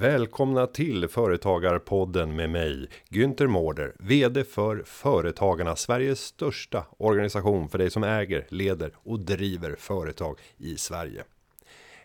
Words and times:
Välkomna 0.00 0.66
till 0.66 1.08
Företagarpodden 1.08 2.36
med 2.36 2.50
mig 2.50 2.88
Günther 3.10 3.46
Mårder, 3.46 3.96
VD 3.98 4.44
för 4.44 4.82
Företagarna, 4.86 5.76
Sveriges 5.76 6.20
största 6.20 6.86
organisation 6.98 7.68
för 7.68 7.78
dig 7.78 7.90
som 7.90 8.04
äger, 8.04 8.46
leder 8.48 8.92
och 8.96 9.20
driver 9.20 9.76
företag 9.78 10.38
i 10.56 10.76
Sverige. 10.76 11.24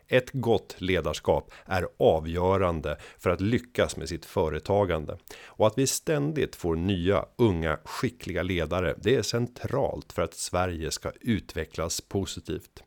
Ett 0.08 0.30
gott 0.32 0.76
ledarskap 0.78 1.52
är 1.66 1.88
avgörande 2.00 2.98
för 3.18 3.30
att 3.30 3.42
lyckas 3.42 3.98
med 3.98 4.10
sitt 4.10 4.26
företagande 4.26 5.18
och 5.46 5.68
att 5.68 5.78
vi 5.78 5.88
ständigt 5.88 6.56
får 6.56 6.76
nya 6.76 7.26
unga 7.36 7.80
skickliga 7.84 8.44
ledare. 8.44 8.96
Det 8.98 9.16
är 9.16 9.22
centralt 9.22 10.14
för 10.14 10.22
att 10.22 10.34
Sverige 10.34 10.92
ska 10.92 11.12
utvecklas 11.22 12.02
positivt. 12.02 12.84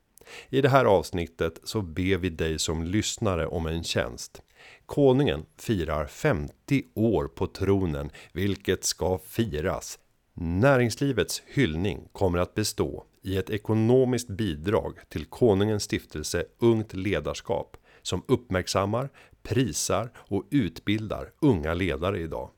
I 0.48 0.60
det 0.60 0.68
här 0.68 0.84
avsnittet 0.84 1.60
så 1.64 1.82
ber 1.82 2.16
vi 2.16 2.30
dig 2.30 2.58
som 2.58 2.84
lyssnare 2.84 3.46
om 3.46 3.66
en 3.66 3.84
tjänst. 3.84 4.42
Konungen 4.86 5.46
firar 5.56 6.06
50 6.06 6.82
år 6.94 7.28
på 7.28 7.46
tronen, 7.46 8.10
vilket 8.32 8.84
ska 8.84 9.18
firas. 9.18 9.98
Näringslivets 10.34 11.42
hyllning 11.46 12.08
kommer 12.12 12.38
att 12.38 12.54
bestå 12.54 13.04
i 13.22 13.36
ett 13.36 13.50
ekonomiskt 13.50 14.28
bidrag 14.28 14.98
till 15.08 15.24
konungens 15.24 15.82
stiftelse 15.82 16.44
Ungt 16.58 16.94
ledarskap 16.94 17.76
som 18.02 18.22
uppmärksammar, 18.28 19.08
prisar 19.42 20.10
och 20.16 20.44
utbildar 20.50 21.32
unga 21.40 21.74
ledare 21.74 22.20
idag. 22.20 22.50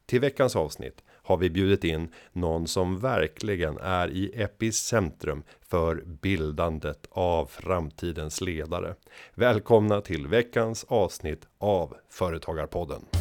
Till 0.07 0.21
veckans 0.21 0.57
avsnitt 0.57 1.03
har 1.29 1.37
vi 1.37 1.51
bjudit 1.51 1.85
in 1.85 2.09
någon 2.33 2.67
som 2.67 2.99
verkligen 2.99 3.79
är 3.79 4.11
i 4.11 4.43
epicentrum 4.43 5.43
för 5.61 6.03
bildandet 6.07 7.07
av 7.11 7.47
framtidens 7.47 8.41
ledare. 8.41 8.95
Välkomna 9.35 10.01
till 10.01 10.27
veckans 10.27 10.85
avsnitt 10.89 11.49
av 11.59 11.97
Företagarpodden. 12.09 13.18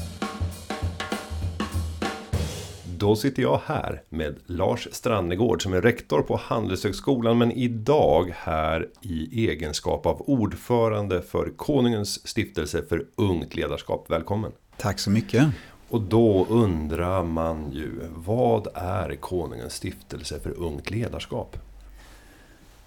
Då 3.00 3.16
sitter 3.16 3.42
jag 3.42 3.62
här 3.66 4.04
med 4.10 4.36
Lars 4.46 4.88
Strannegård 4.92 5.64
som 5.64 5.74
är 5.74 5.82
rektor 5.82 6.22
på 6.22 6.36
Handelshögskolan 6.36 7.38
men 7.38 7.52
idag 7.52 8.34
här 8.36 8.90
i 9.02 9.48
egenskap 9.50 10.06
av 10.06 10.22
ordförande 10.22 11.22
för 11.22 11.50
Konungens 11.56 12.28
stiftelse 12.28 12.84
för 12.90 13.06
ungt 13.16 13.56
ledarskap. 13.56 14.06
Välkommen! 14.10 14.52
Tack 14.78 15.00
så 15.00 15.10
mycket! 15.10 15.48
Och 15.90 16.02
då 16.02 16.48
undrar 16.50 17.24
man 17.24 17.72
ju, 17.72 17.92
vad 18.16 18.68
är 18.74 19.16
Konungens 19.16 19.74
stiftelse 19.74 20.40
för 20.40 20.58
ungt 20.58 20.90
ledarskap? 20.90 21.58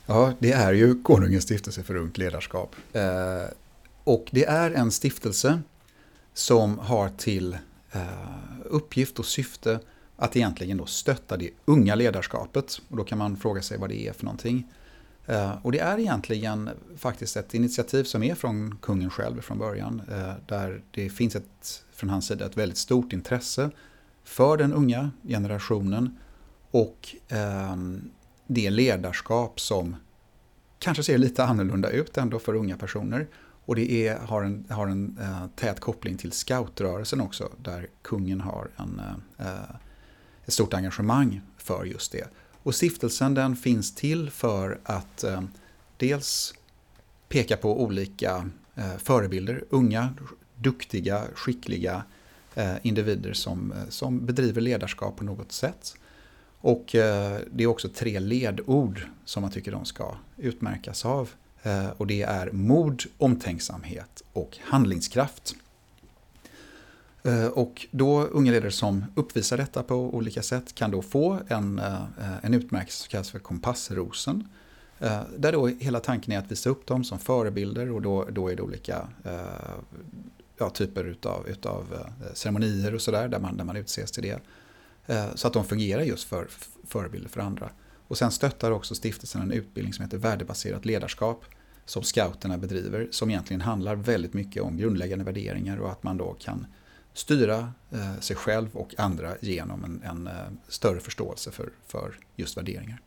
Ja, 0.06 0.33
det 0.38 0.53
är 0.53 0.72
ju 0.72 1.03
Konungens 1.03 1.44
stiftelse 1.44 1.83
för 1.83 1.97
ungt 1.97 2.19
ledarskap. 2.19 2.77
Eh, 2.92 3.03
och 4.05 4.28
det 4.31 4.44
är 4.44 4.70
en 4.70 4.91
stiftelse 4.91 5.61
som 6.34 6.78
har 6.78 7.08
till 7.08 7.58
eh, 7.92 8.00
uppgift 8.64 9.19
och 9.19 9.27
syfte 9.27 9.81
att 10.21 10.37
egentligen 10.37 10.77
då 10.77 10.87
stötta 10.87 11.37
det 11.37 11.50
unga 11.65 11.94
ledarskapet. 11.94 12.81
Och 12.89 12.97
då 12.97 13.05
kan 13.05 13.19
man 13.19 13.37
fråga 13.37 13.62
sig 13.62 13.78
vad 13.78 13.89
det 13.89 14.09
är 14.09 14.12
för 14.12 14.25
någonting. 14.25 14.67
Eh, 15.27 15.53
och 15.62 15.72
det 15.72 15.78
är 15.78 15.99
egentligen 15.99 16.71
faktiskt 16.97 17.37
ett 17.37 17.55
initiativ 17.55 18.05
som 18.05 18.22
är 18.22 18.34
från 18.34 18.78
kungen 18.83 19.11
själv 19.11 19.41
från 19.41 19.59
början. 19.59 20.03
Eh, 20.11 20.33
där 20.47 20.83
det 20.91 21.11
finns 21.11 21.37
ett, 21.37 21.84
från 21.93 22.11
hans 22.11 22.27
sida 22.27 22.47
ett 22.47 22.56
väldigt 22.56 22.78
stort 22.78 23.12
intresse 23.12 23.71
för 24.25 24.56
den 24.56 24.72
unga 24.72 25.11
generationen. 25.28 26.19
Och 26.71 27.17
ehm, 27.28 28.11
det 28.47 28.71
ledarskap 28.71 29.61
som 29.61 29.97
kanske 30.78 31.03
ser 31.03 31.19
lite 31.19 31.44
annorlunda 31.44 31.91
ut 31.91 32.19
ändå 32.19 32.39
för 32.39 32.55
unga 32.55 32.77
personer. 32.77 33.28
Och 33.65 33.77
det 33.77 34.09
är, 34.09 34.19
har 34.19 34.43
en, 34.43 34.67
har 34.71 34.87
en 34.87 35.19
eh, 35.21 35.47
tät 35.56 35.81
koppling 35.81 36.17
till 36.17 36.33
scoutrörelsen 36.33 37.21
också, 37.21 37.53
där 37.62 37.87
kungen 38.03 38.41
har 38.41 38.71
en, 38.77 39.00
ett 40.50 40.55
stort 40.55 40.75
engagemang 40.75 41.41
för 41.56 41.84
just 41.84 42.12
det. 42.12 42.28
Och 42.62 42.75
stiftelsen 42.75 43.34
den 43.34 43.56
finns 43.56 43.94
till 43.94 44.31
för 44.31 44.81
att 44.83 45.25
eh, 45.25 45.43
dels 45.97 46.55
peka 47.28 47.56
på 47.56 47.83
olika 47.83 48.50
eh, 48.75 48.97
förebilder, 48.99 49.65
unga, 49.71 50.15
duktiga, 50.56 51.25
skickliga 51.34 52.03
eh, 52.55 52.75
individer 52.83 53.33
som, 53.33 53.75
som 53.88 54.27
bedriver 54.27 54.61
ledarskap 54.61 55.16
på 55.16 55.25
något 55.25 55.53
sätt. 55.53 55.97
Och 56.62 56.84
det 56.93 57.62
är 57.62 57.67
också 57.67 57.88
tre 57.88 58.21
ledord 58.21 59.03
som 59.25 59.43
man 59.43 59.50
tycker 59.50 59.72
de 59.72 59.84
ska 59.84 60.17
utmärkas 60.37 61.05
av. 61.05 61.31
Och 61.97 62.06
det 62.06 62.22
är 62.22 62.50
mod, 62.53 63.03
omtänksamhet 63.19 64.22
och 64.32 64.59
handlingskraft. 64.61 65.55
Eh, 67.22 67.47
och 67.47 67.86
då 67.91 68.25
unga 68.25 68.53
ledare 68.53 68.70
som 68.70 69.04
uppvisar 69.14 69.56
detta 69.56 69.82
på 69.82 69.94
olika 69.94 70.42
sätt 70.42 70.75
kan 70.75 70.91
då 70.91 71.03
få 71.03 71.38
en, 71.48 71.78
eh, 71.78 72.03
en 72.42 72.54
utmärkelse 72.54 73.03
som 73.03 73.10
kallas 73.10 73.31
för 73.31 73.38
Kompassrosen. 73.38 74.48
Eh, 74.98 75.20
där 75.38 75.53
då 75.53 75.66
hela 75.66 76.00
tanken 76.00 76.32
är 76.32 76.38
att 76.38 76.50
visa 76.50 76.70
upp 76.70 76.86
dem 76.86 77.04
som 77.04 77.19
förebilder 77.19 77.92
och 77.92 78.03
då, 78.03 78.25
då 78.31 78.48
är 78.48 78.56
det 78.56 78.62
olika 78.62 79.08
ja, 80.58 80.70
typer 80.70 81.04
utav, 81.04 81.48
utav 81.48 81.86
ceremonier 82.34 82.94
och 82.94 83.03
sådär 83.03 83.28
där 83.28 83.38
man, 83.38 83.56
där 83.56 83.64
man 83.64 83.76
utses 83.76 84.10
till 84.10 84.22
det. 84.22 84.41
Så 85.34 85.47
att 85.47 85.52
de 85.52 85.64
fungerar 85.64 86.02
just 86.02 86.25
för 86.25 86.48
förebilder 86.87 87.28
för 87.28 87.41
andra. 87.41 87.70
Och 88.08 88.19
sen 88.19 88.31
stöttar 88.31 88.70
också 88.70 88.94
stiftelsen 88.94 89.42
en 89.42 89.52
utbildning 89.52 89.92
som 89.92 90.04
heter 90.04 90.19
värdebaserat 90.19 90.84
ledarskap 90.84 91.44
som 91.84 92.02
scouterna 92.02 92.58
bedriver 92.58 93.08
som 93.10 93.31
egentligen 93.31 93.60
handlar 93.60 93.97
väldigt 93.97 94.34
mycket 94.34 94.62
om 94.62 94.76
grundläggande 94.76 95.25
värderingar 95.25 95.76
och 95.76 95.91
att 95.91 96.02
man 96.02 96.16
då 96.16 96.37
kan 96.38 96.66
styra 97.12 97.72
eh, 97.91 98.21
sig 98.21 98.37
själv 98.37 98.69
och 98.72 98.94
andra 98.98 99.32
genom 99.41 99.84
en, 99.84 100.03
en 100.03 100.26
eh, 100.26 100.34
större 100.69 101.00
förståelse 101.00 101.50
för, 101.50 101.71
för 101.87 102.15
just 102.37 102.56
värderingar. 102.56 103.00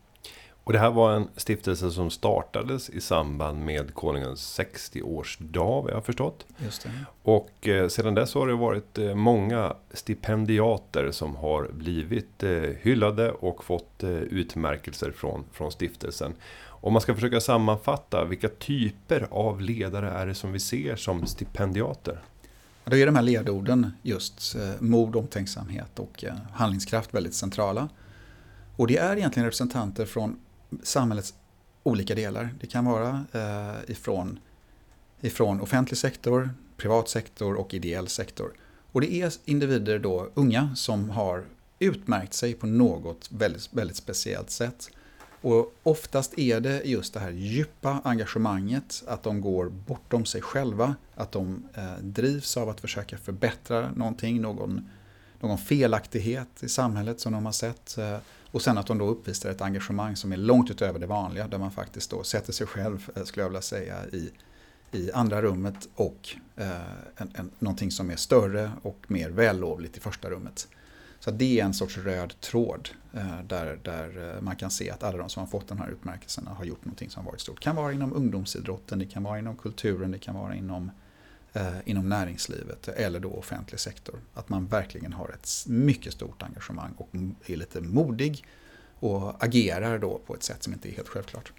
Och 0.64 0.72
det 0.72 0.78
här 0.78 0.90
var 0.90 1.12
en 1.12 1.28
stiftelse 1.36 1.90
som 1.90 2.10
startades 2.10 2.90
i 2.90 3.00
samband 3.00 3.64
med 3.64 3.94
konungens 3.94 4.60
60-årsdag, 4.60 5.82
vad 5.82 5.90
jag 5.90 5.96
har 5.96 6.02
förstått. 6.02 6.46
Just 6.58 6.82
det. 6.82 6.90
Och 7.22 7.68
eh, 7.68 7.88
sedan 7.88 8.14
dess 8.14 8.34
har 8.34 8.46
det 8.46 8.54
varit 8.54 8.98
eh, 8.98 9.14
många 9.14 9.76
stipendiater 9.92 11.10
som 11.10 11.36
har 11.36 11.70
blivit 11.72 12.42
eh, 12.42 12.50
hyllade 12.80 13.30
och 13.30 13.64
fått 13.64 14.04
utmärkelser 14.30 15.10
från, 15.10 15.44
från 15.52 15.72
stiftelsen. 15.72 16.34
Om 16.66 16.92
man 16.92 17.02
ska 17.02 17.14
försöka 17.14 17.40
sammanfatta, 17.40 18.24
vilka 18.24 18.48
typer 18.48 19.26
av 19.30 19.60
ledare 19.60 20.10
är 20.10 20.26
det 20.26 20.34
som 20.34 20.52
vi 20.52 20.60
ser 20.60 20.96
som 20.96 21.26
stipendiater? 21.26 22.20
Då 22.84 22.96
är 22.96 23.06
de 23.06 23.14
här 23.16 23.22
ledorden 23.22 23.90
just 24.02 24.54
eh, 24.54 24.80
mod, 24.80 25.16
omtänksamhet 25.16 25.98
och 25.98 26.24
eh, 26.24 26.34
handlingskraft 26.52 27.14
väldigt 27.14 27.34
centrala. 27.34 27.88
Och 28.76 28.86
det 28.86 28.96
är 28.96 29.16
egentligen 29.16 29.44
representanter 29.44 30.06
från 30.06 30.36
samhällets 30.82 31.34
olika 31.82 32.14
delar. 32.14 32.54
Det 32.60 32.66
kan 32.66 32.84
vara 32.84 33.24
eh, 33.32 33.90
ifrån, 33.90 34.38
ifrån 35.20 35.60
offentlig 35.60 35.98
sektor, 35.98 36.50
privat 36.76 37.08
sektor 37.08 37.54
och 37.54 37.74
ideell 37.74 38.08
sektor. 38.08 38.52
Och 38.92 39.00
det 39.00 39.12
är 39.12 39.32
individer 39.44 39.98
då, 39.98 40.30
unga, 40.34 40.74
som 40.76 41.10
har 41.10 41.44
utmärkt 41.78 42.34
sig 42.34 42.54
på 42.54 42.66
något 42.66 43.28
väldigt, 43.32 43.68
väldigt 43.72 43.96
speciellt 43.96 44.50
sätt. 44.50 44.90
Och 45.44 45.74
oftast 45.82 46.38
är 46.38 46.60
det 46.60 46.82
just 46.84 47.14
det 47.14 47.20
här 47.20 47.30
djupa 47.30 48.00
engagemanget, 48.04 49.02
att 49.06 49.22
de 49.22 49.40
går 49.40 49.68
bortom 49.68 50.24
sig 50.24 50.42
själva, 50.42 50.94
att 51.14 51.32
de 51.32 51.68
eh, 51.74 51.98
drivs 52.02 52.56
av 52.56 52.68
att 52.68 52.80
försöka 52.80 53.18
förbättra 53.18 53.90
någonting, 53.96 54.40
någon, 54.40 54.88
någon 55.40 55.58
felaktighet 55.58 56.48
i 56.62 56.68
samhället 56.68 57.20
som 57.20 57.32
de 57.32 57.44
har 57.44 57.52
sett. 57.52 57.98
Eh, 57.98 58.16
och 58.50 58.62
sen 58.62 58.78
att 58.78 58.86
de 58.86 58.98
då 58.98 59.06
uppvisar 59.06 59.50
ett 59.50 59.60
engagemang 59.60 60.16
som 60.16 60.32
är 60.32 60.36
långt 60.36 60.70
utöver 60.70 60.98
det 60.98 61.06
vanliga, 61.06 61.48
där 61.48 61.58
man 61.58 61.70
faktiskt 61.70 62.10
då 62.10 62.22
sätter 62.22 62.52
sig 62.52 62.66
själv, 62.66 63.10
eh, 63.16 63.24
skulle 63.24 63.44
jag 63.44 63.48
vilja 63.48 63.62
säga, 63.62 64.06
i, 64.12 64.30
i 64.92 65.12
andra 65.12 65.42
rummet 65.42 65.88
och 65.94 66.36
eh, 66.56 66.68
en, 67.16 67.30
en, 67.34 67.50
någonting 67.58 67.90
som 67.90 68.10
är 68.10 68.16
större 68.16 68.70
och 68.82 69.04
mer 69.08 69.30
vällovligt 69.30 69.96
i 69.96 70.00
första 70.00 70.30
rummet. 70.30 70.68
Så 71.24 71.30
det 71.30 71.60
är 71.60 71.64
en 71.64 71.74
sorts 71.74 71.98
röd 71.98 72.40
tråd 72.40 72.88
eh, 73.12 73.40
där, 73.46 73.78
där 73.82 74.34
eh, 74.36 74.42
man 74.42 74.56
kan 74.56 74.70
se 74.70 74.90
att 74.90 75.02
alla 75.02 75.18
de 75.18 75.28
som 75.28 75.40
har 75.40 75.46
fått 75.46 75.68
den 75.68 75.78
här 75.78 75.88
utmärkelsen 75.88 76.46
har 76.46 76.64
gjort 76.64 76.84
någonting 76.84 77.10
som 77.10 77.24
har 77.24 77.30
varit 77.30 77.40
stort. 77.40 77.56
Det 77.56 77.62
kan 77.62 77.76
vara 77.76 77.92
inom 77.92 78.12
ungdomsidrotten, 78.12 78.98
det 78.98 79.06
kan 79.06 79.22
vara 79.22 79.38
inom 79.38 79.56
kulturen, 79.56 80.10
det 80.10 80.18
kan 80.18 80.34
vara 80.34 80.54
inom 80.54 80.90
eh, 81.52 81.76
inom 81.84 82.08
näringslivet 82.08 82.88
eller 82.88 83.20
då 83.20 83.30
offentlig 83.30 83.80
sektor. 83.80 84.20
Att 84.34 84.48
man 84.48 84.66
verkligen 84.66 85.12
har 85.12 85.28
ett 85.28 85.48
mycket 85.66 86.12
stort 86.12 86.42
engagemang 86.42 86.92
och 86.96 87.08
är 87.46 87.56
lite 87.56 87.80
modig 87.80 88.44
och 89.00 89.44
agerar 89.44 89.98
då 89.98 90.20
på 90.26 90.34
ett 90.34 90.42
sätt 90.42 90.62
som 90.62 90.72
inte 90.72 90.88
är 90.88 90.92
helt 90.92 91.08
självklart. 91.08 91.52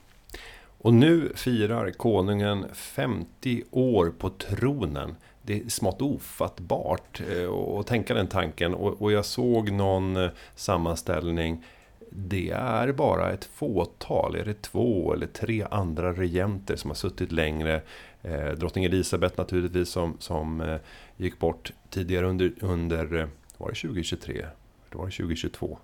Och 0.77 0.93
nu 0.93 1.31
firar 1.35 1.91
konungen 1.91 2.65
50 2.73 3.63
år 3.71 4.13
på 4.19 4.29
tronen. 4.29 5.15
Det 5.45 5.61
är 5.61 5.69
smått 5.69 6.01
ofattbart 6.01 7.21
att 7.21 7.77
eh, 7.77 7.81
tänka 7.81 8.13
den 8.13 8.27
tanken. 8.27 8.73
Och 8.73 9.11
jag 9.11 9.25
såg 9.25 9.71
någon 9.71 10.15
eh, 10.15 10.29
sammanställning. 10.55 11.63
Det 12.09 12.49
är 12.49 12.91
bara 12.91 13.31
ett 13.31 13.45
fåtal, 13.45 14.35
är 14.35 14.45
det 14.45 14.61
två 14.61 15.13
eller 15.13 15.27
tre 15.27 15.65
andra 15.71 16.13
regenter 16.13 16.75
som 16.75 16.89
har 16.89 16.95
suttit 16.95 17.31
längre. 17.31 17.81
Eh, 18.21 18.49
drottning 18.49 18.83
Elisabeth 18.85 19.37
naturligtvis 19.37 19.89
som, 19.89 20.17
som 20.19 20.77
gick 21.17 21.39
bort 21.39 21.73
tidigare 21.89 22.25
under, 22.25 22.53
under, 22.59 23.27
var 23.57 23.69
det 23.69 23.75
2023? 23.75 24.45
Det 24.89 24.97
var 24.97 25.05
det 25.05 25.11
2022? 25.11 25.77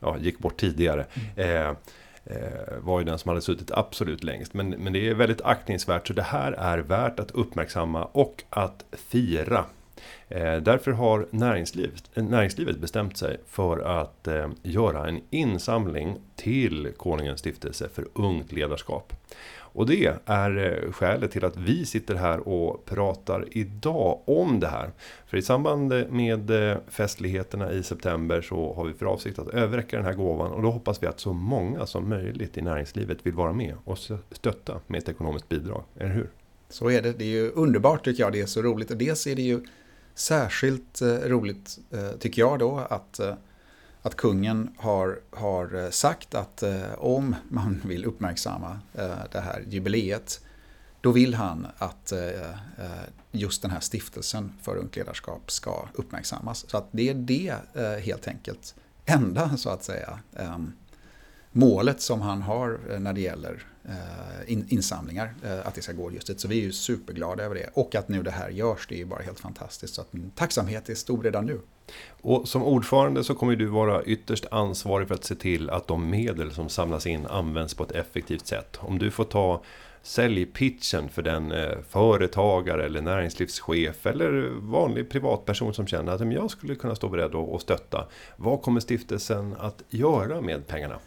Ja, 0.00 0.18
gick 0.18 0.38
bort 0.38 0.60
tidigare. 0.60 1.06
Mm. 1.36 1.50
Eh, 1.50 1.72
Eh, 1.72 1.74
Eh, 2.30 2.78
var 2.80 2.98
ju 2.98 3.04
den 3.04 3.18
som 3.18 3.28
hade 3.28 3.40
suttit 3.40 3.70
absolut 3.70 4.24
längst. 4.24 4.54
Men, 4.54 4.70
men 4.70 4.92
det 4.92 5.08
är 5.08 5.14
väldigt 5.14 5.40
aktningsvärt, 5.42 6.06
så 6.06 6.12
det 6.12 6.22
här 6.22 6.52
är 6.52 6.78
värt 6.78 7.20
att 7.20 7.30
uppmärksamma 7.30 8.04
och 8.04 8.44
att 8.50 8.84
fira. 8.92 9.64
Eh, 10.28 10.56
därför 10.56 10.90
har 10.90 11.26
näringslivet, 11.30 12.10
näringslivet 12.14 12.78
bestämt 12.78 13.16
sig 13.16 13.40
för 13.46 13.78
att 13.78 14.28
eh, 14.28 14.48
göra 14.62 15.08
en 15.08 15.20
insamling 15.30 16.16
till 16.36 16.92
Konungens 16.96 17.40
stiftelse 17.40 17.88
för 17.88 18.08
ungt 18.12 18.52
ledarskap. 18.52 19.12
Och 19.78 19.86
det 19.86 20.14
är 20.24 20.58
eh, 20.58 20.92
skälet 20.92 21.30
till 21.30 21.44
att 21.44 21.56
vi 21.56 21.86
sitter 21.86 22.14
här 22.14 22.48
och 22.48 22.84
pratar 22.84 23.44
idag 23.50 24.20
om 24.24 24.60
det 24.60 24.66
här. 24.66 24.90
För 25.26 25.36
i 25.36 25.42
samband 25.42 25.92
eh, 25.92 26.08
med 26.08 26.50
eh, 26.50 26.78
festligheterna 26.88 27.72
i 27.72 27.82
september 27.82 28.42
så 28.42 28.74
har 28.74 28.84
vi 28.84 28.94
för 28.94 29.06
avsikt 29.06 29.38
att 29.38 29.48
överräcka 29.48 29.96
den 29.96 30.06
här 30.06 30.12
gåvan. 30.12 30.52
Och 30.52 30.62
då 30.62 30.70
hoppas 30.70 31.02
vi 31.02 31.06
att 31.06 31.20
så 31.20 31.32
många 31.32 31.86
som 31.86 32.08
möjligt 32.08 32.56
i 32.56 32.62
näringslivet 32.62 33.18
vill 33.22 33.34
vara 33.34 33.52
med 33.52 33.74
och 33.84 33.98
stötta 34.30 34.80
med 34.86 34.98
ett 34.98 35.08
ekonomiskt 35.08 35.48
bidrag, 35.48 35.82
eller 35.96 36.14
hur? 36.14 36.30
Så 36.68 36.90
är 36.90 37.02
det, 37.02 37.12
det 37.12 37.24
är 37.24 37.28
ju 37.28 37.50
underbart 37.50 38.04
tycker 38.04 38.22
jag, 38.22 38.32
det 38.32 38.40
är 38.40 38.46
så 38.46 38.62
roligt. 38.62 38.90
Och 38.90 38.96
dels 38.96 39.26
är 39.26 39.36
det 39.36 39.42
ju 39.42 39.60
särskilt 40.14 41.02
roligt 41.02 41.78
tycker 42.18 42.42
jag 42.42 42.58
då 42.58 42.78
att 42.90 43.20
att 44.02 44.16
kungen 44.16 44.74
har, 44.76 45.20
har 45.30 45.74
eh, 45.74 45.90
sagt 45.90 46.34
att 46.34 46.62
eh, 46.62 46.92
om 46.98 47.34
man 47.48 47.80
vill 47.84 48.04
uppmärksamma 48.04 48.80
eh, 48.94 49.18
det 49.32 49.40
här 49.40 49.64
jubileet 49.68 50.40
då 51.00 51.12
vill 51.12 51.34
han 51.34 51.66
att 51.78 52.12
eh, 52.12 52.28
eh 52.28 52.54
just 53.32 53.62
den 53.62 53.70
här 53.70 53.80
stiftelsen 53.80 54.52
för 54.62 54.76
ungt 54.76 54.96
ledarskap 54.96 55.50
ska 55.50 55.88
uppmärksammas. 55.94 56.70
Så 56.70 56.76
att 56.76 56.88
det 56.90 57.08
är 57.08 57.14
det 57.14 57.54
eh, 57.74 58.04
helt 58.04 58.28
enkelt 58.28 58.74
enda 59.04 59.56
så 59.56 59.70
att 59.70 59.84
säga 59.84 60.18
ehm, 60.36 60.72
målet 61.52 62.00
som 62.00 62.20
han 62.20 62.42
har 62.42 62.80
eh, 62.90 63.00
när 63.00 63.12
det 63.12 63.20
gäller 63.20 63.66
insamlingar, 64.46 65.34
att 65.64 65.74
det 65.74 65.82
ska 65.82 65.92
gå 65.92 66.12
just 66.12 66.26
dit. 66.26 66.40
Så 66.40 66.48
vi 66.48 66.58
är 66.58 66.62
ju 66.62 66.72
superglada 66.72 67.42
över 67.42 67.54
det. 67.54 67.70
Och 67.74 67.94
att 67.94 68.08
nu 68.08 68.22
det 68.22 68.30
här 68.30 68.48
görs, 68.48 68.86
det 68.88 68.94
är 68.94 68.98
ju 68.98 69.04
bara 69.04 69.22
helt 69.22 69.40
fantastiskt. 69.40 69.94
Så 69.94 70.00
att 70.00 70.12
min 70.12 70.30
tacksamhet 70.30 70.88
är 70.88 70.94
stor 70.94 71.22
redan 71.22 71.46
nu. 71.46 71.60
Och 72.20 72.48
som 72.48 72.62
ordförande 72.62 73.24
så 73.24 73.34
kommer 73.34 73.56
du 73.56 73.66
vara 73.66 74.02
ytterst 74.02 74.46
ansvarig 74.50 75.08
för 75.08 75.14
att 75.14 75.24
se 75.24 75.34
till 75.34 75.70
att 75.70 75.86
de 75.86 76.10
medel 76.10 76.52
som 76.52 76.68
samlas 76.68 77.06
in 77.06 77.26
används 77.26 77.74
på 77.74 77.84
ett 77.84 77.92
effektivt 77.92 78.46
sätt. 78.46 78.78
Om 78.80 78.98
du 78.98 79.10
får 79.10 79.24
ta 79.24 79.62
säljpitchen 80.02 81.08
för 81.08 81.22
den 81.22 81.52
eh, 81.52 81.78
företagare 81.88 82.84
eller 82.84 83.00
näringslivschef 83.00 84.06
eller 84.06 84.50
vanlig 84.60 85.10
privatperson 85.10 85.74
som 85.74 85.86
känner 85.86 86.12
att 86.12 86.32
jag 86.32 86.50
skulle 86.50 86.74
kunna 86.74 86.94
stå 86.94 87.08
beredd 87.08 87.34
och 87.34 87.60
stötta. 87.60 88.06
Vad 88.36 88.62
kommer 88.62 88.80
stiftelsen 88.80 89.56
att 89.58 89.82
göra 89.88 90.40
med 90.40 90.66
pengarna? 90.66 90.98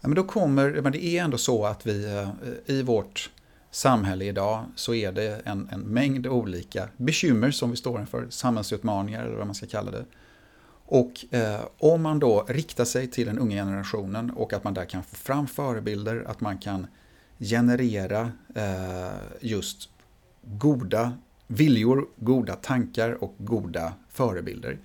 Ja, 0.00 0.08
men 0.08 0.14
då 0.14 0.24
kommer, 0.24 0.80
men 0.82 0.92
det 0.92 1.04
är 1.04 1.24
ändå 1.24 1.38
så 1.38 1.66
att 1.66 1.86
vi 1.86 2.04
eh, 2.04 2.28
i 2.76 2.82
vårt 2.82 3.30
samhälle 3.70 4.24
idag 4.24 4.64
så 4.74 4.94
är 4.94 5.12
det 5.12 5.42
en, 5.44 5.68
en 5.72 5.80
mängd 5.80 6.26
olika 6.26 6.88
bekymmer 6.96 7.50
som 7.50 7.70
vi 7.70 7.76
står 7.76 8.00
inför, 8.00 8.26
samhällsutmaningar 8.30 9.24
eller 9.24 9.36
vad 9.36 9.46
man 9.46 9.54
ska 9.54 9.66
kalla 9.66 9.90
det. 9.90 10.04
Och 10.90 11.34
eh, 11.34 11.60
om 11.78 12.02
man 12.02 12.18
då 12.18 12.44
riktar 12.48 12.84
sig 12.84 13.06
till 13.06 13.26
den 13.26 13.38
unga 13.38 13.64
generationen 13.64 14.30
och 14.30 14.52
att 14.52 14.64
man 14.64 14.74
där 14.74 14.84
kan 14.84 15.04
få 15.04 15.16
fram 15.16 15.46
förebilder, 15.46 16.24
att 16.26 16.40
man 16.40 16.58
kan 16.58 16.86
generera 17.38 18.32
eh, 18.54 19.08
just 19.40 19.88
goda 20.42 21.12
viljor, 21.46 22.06
goda 22.16 22.54
tankar 22.54 23.24
och 23.24 23.34
goda 23.38 23.92
förebilder. 24.08 24.78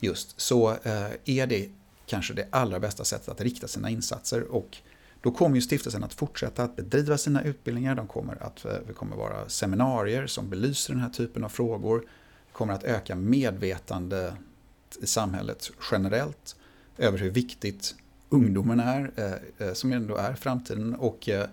Just 0.00 0.40
så 0.40 0.70
eh, 0.70 1.10
är 1.24 1.46
det 1.46 1.68
kanske 2.06 2.34
det 2.34 2.46
allra 2.50 2.80
bästa 2.80 3.04
sättet 3.04 3.28
att 3.28 3.40
rikta 3.40 3.68
sina 3.68 3.90
insatser 3.90 4.42
och 4.42 4.76
då 5.22 5.30
kommer 5.30 5.56
ju 5.56 5.62
stiftelsen 5.62 6.04
att 6.04 6.14
fortsätta 6.14 6.62
att 6.62 6.76
bedriva 6.76 7.18
sina 7.18 7.42
utbildningar. 7.42 7.94
De 7.94 8.06
kommer 8.06 8.42
att, 8.42 8.64
eh, 8.64 8.72
det 8.86 8.92
kommer 8.92 9.16
vara 9.16 9.48
seminarier 9.48 10.26
som 10.26 10.50
belyser 10.50 10.94
den 10.94 11.02
här 11.02 11.10
typen 11.10 11.44
av 11.44 11.48
frågor. 11.48 11.98
Det 12.00 12.52
kommer 12.52 12.74
att 12.74 12.84
öka 12.84 13.16
medvetande 13.16 14.34
i 15.00 15.06
samhället 15.06 15.70
generellt 15.92 16.56
över 16.98 17.18
hur 17.18 17.30
viktigt 17.30 17.94
ungdomen 18.28 18.80
är, 18.80 19.10
eh, 19.16 19.66
eh 19.66 19.72
som 19.74 19.92
ändå 19.92 20.16
är 20.16 20.34
framtiden, 20.34 20.94
och 20.94 21.28
eh, 21.28 21.46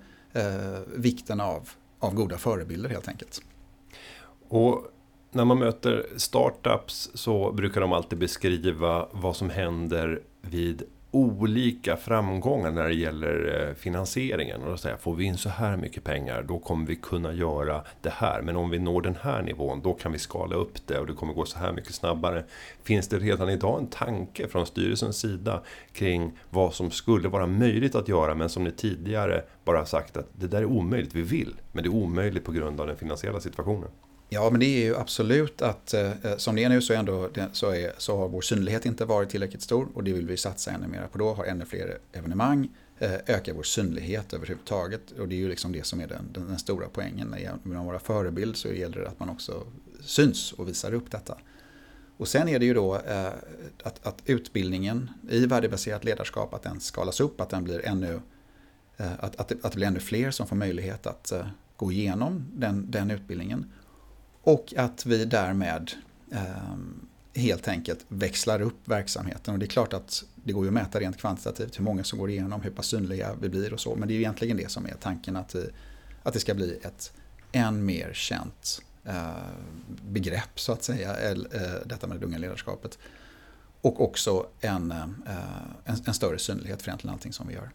vikten 0.95 1.41
av, 1.41 1.69
av 1.99 2.13
goda 2.13 2.37
förebilder 2.37 2.89
helt 2.89 3.07
enkelt. 3.07 3.41
Och 4.49 4.91
när 5.31 5.45
man 5.45 5.59
möter 5.59 6.05
startups 6.15 7.11
så 7.13 7.51
brukar 7.51 7.81
de 7.81 7.93
alltid 7.93 8.19
beskriva 8.19 9.07
vad 9.11 9.35
som 9.35 9.49
händer 9.49 10.21
vid 10.41 10.83
olika 11.11 11.97
framgångar 11.97 12.71
när 12.71 12.87
det 12.87 12.93
gäller 12.93 13.67
eh, 13.67 13.75
finansieringen. 13.75 14.61
Och 14.61 14.69
då 14.69 14.77
säger 14.77 14.97
får 14.97 15.15
vi 15.15 15.23
in 15.23 15.37
så 15.37 15.49
här 15.49 15.77
mycket 15.77 16.03
pengar 16.03 16.43
då 16.47 16.59
kommer 16.59 16.87
vi 16.87 16.95
kunna 16.95 17.33
göra 17.33 17.83
det 18.01 18.09
här. 18.09 18.41
Men 18.41 18.55
om 18.55 18.69
vi 18.69 18.79
når 18.79 19.01
den 19.01 19.17
här 19.21 19.41
nivån 19.41 19.81
då 19.81 19.93
kan 19.93 20.11
vi 20.11 20.19
skala 20.19 20.55
upp 20.55 20.87
det 20.87 20.99
och 20.99 21.07
det 21.07 21.13
kommer 21.13 21.33
gå 21.33 21.45
så 21.45 21.59
här 21.59 21.73
mycket 21.73 21.95
snabbare. 21.95 22.43
Finns 22.83 23.07
det 23.07 23.17
redan 23.19 23.49
idag 23.49 23.79
en 23.79 23.87
tanke 23.87 24.47
från 24.47 24.65
styrelsens 24.65 25.19
sida 25.19 25.63
kring 25.93 26.31
vad 26.49 26.73
som 26.73 26.91
skulle 26.91 27.29
vara 27.29 27.47
möjligt 27.47 27.95
att 27.95 28.07
göra 28.07 28.35
men 28.35 28.49
som 28.49 28.63
ni 28.63 28.71
tidigare 28.71 29.43
bara 29.65 29.85
sagt 29.85 30.17
att 30.17 30.27
det 30.35 30.47
där 30.47 30.61
är 30.61 30.65
omöjligt, 30.65 31.15
vi 31.15 31.21
vill. 31.21 31.55
Men 31.71 31.83
det 31.83 31.89
är 31.89 31.93
omöjligt 31.93 32.43
på 32.43 32.51
grund 32.51 32.81
av 32.81 32.87
den 32.87 32.97
finansiella 32.97 33.39
situationen. 33.39 33.89
Ja, 34.29 34.49
men 34.49 34.59
det 34.59 34.65
är 34.65 34.85
ju 34.85 34.95
absolut 34.95 35.61
att 35.61 35.93
eh, 35.93 36.11
eh 36.25 36.37
som 36.37 36.55
det 36.55 36.63
är 36.63 36.69
nu 36.69 36.81
så, 36.81 36.93
är 36.93 36.97
ändå, 36.97 37.29
så, 37.51 37.71
är, 37.71 37.93
så 37.97 38.17
har 38.17 38.27
vår 38.27 38.41
synlighet 38.41 38.85
inte 38.85 39.05
varit 39.05 39.29
tillräckligt 39.29 39.61
stor 39.61 39.87
och 39.93 40.03
det 40.03 40.13
vill 40.13 40.27
vi 40.27 40.37
satsa 40.37 40.71
ännu 40.71 40.87
mer 40.87 41.07
på 41.11 41.17
då, 41.17 41.33
ha 41.33 41.45
ännu 41.45 41.65
fler 41.65 41.97
evenemang, 42.13 42.69
eh, 42.99 43.13
öka 43.25 43.53
vår 43.53 43.63
synlighet 43.63 44.33
överhuvudtaget 44.33 45.11
och 45.11 45.27
det 45.27 45.35
är 45.35 45.39
ju 45.39 45.49
liksom 45.49 45.71
det 45.71 45.85
som 45.85 45.99
är 45.99 46.07
den, 46.07 46.29
den, 46.33 46.47
den 46.47 46.59
stora 46.59 46.87
poängen. 46.93 47.35
Med 47.63 47.85
våra 47.85 47.99
förebild 47.99 48.57
så 48.57 48.67
gäller 48.67 49.01
det 49.01 49.07
att 49.07 49.19
man 49.19 49.29
också 49.29 49.63
syns 50.01 50.51
och 50.51 50.67
visar 50.67 50.93
upp 50.93 51.11
detta. 51.11 51.37
Och 52.17 52.27
sen 52.27 52.47
är 52.47 52.59
det 52.59 52.65
ju 52.65 52.73
då 52.73 52.95
eh, 52.95 53.27
att, 53.83 54.07
att 54.07 54.21
utbildningen 54.25 55.09
i 55.29 55.45
värdebaserat 55.45 56.03
ledarskap, 56.03 56.53
att 56.53 56.63
den 56.63 56.79
skalas 56.79 57.19
upp, 57.19 57.41
att 57.41 57.49
den 57.49 57.63
blir 57.63 57.85
ännu 57.85 58.21
eh, 58.97 59.11
att, 59.19 59.35
att, 59.35 59.51
att 59.51 59.71
det 59.71 59.75
blir 59.75 59.87
ännu 59.87 59.99
fler 59.99 60.31
som 60.31 60.47
får 60.47 60.55
möjlighet 60.55 61.07
att 61.07 61.31
eh, 61.31 61.47
gå 61.75 61.91
igenom 61.91 62.45
den, 62.53 62.91
den 62.91 63.11
utbildningen. 63.11 63.71
Och 64.47 64.73
att 64.77 65.05
vi 65.05 65.25
därmed 65.25 65.91
eh, 66.31 67.41
helt 67.41 67.67
enkelt 67.67 68.05
växlar 68.07 68.61
upp 68.61 68.77
verksamheten. 68.85 69.53
Och 69.53 69.59
det 69.59 69.65
är 69.65 69.67
klart 69.67 69.93
att 69.93 70.23
det 70.35 70.53
går 70.53 70.63
ju 70.63 70.67
att 70.67 70.73
mäta 70.73 70.99
rent 70.99 71.17
kvantitativt 71.17 71.79
hur 71.79 71.83
många 71.83 72.03
som 72.03 72.19
går 72.19 72.29
igenom, 72.29 72.61
hur 72.61 72.71
pass 72.71 72.85
synliga 72.85 73.35
vi 73.41 73.49
blir 73.49 73.73
och 73.73 73.79
så. 73.79 73.95
Men 73.95 74.07
det 74.07 74.13
är 74.13 74.15
ju 74.15 74.21
egentligen 74.21 74.57
det 74.57 74.71
som 74.71 74.85
är 74.85 74.93
tanken 75.01 75.35
att, 75.35 75.55
vi, 75.55 75.69
att 76.23 76.33
det 76.33 76.39
ska 76.39 76.53
bli 76.53 76.79
ett 76.83 77.13
än 77.51 77.85
mer 77.85 78.13
känt 78.13 78.81
eh, 79.05 79.31
begrepp 80.09 80.59
så 80.59 80.71
att 80.71 80.83
säga, 80.83 81.31
eh, 81.31 81.37
detta 81.85 82.07
med 82.07 82.19
det 82.19 82.25
unga 82.25 82.37
ledarskapet. 82.37 82.97
Och 83.81 84.01
också 84.01 84.47
en, 84.59 84.91
eh, 84.91 85.03
en, 85.85 85.95
en 86.05 86.13
större 86.13 86.39
synlighet 86.39 86.81
för 86.81 86.89
egentligen 86.89 87.13
allting 87.13 87.33
som 87.33 87.47
vi 87.47 87.53
gör. 87.53 87.69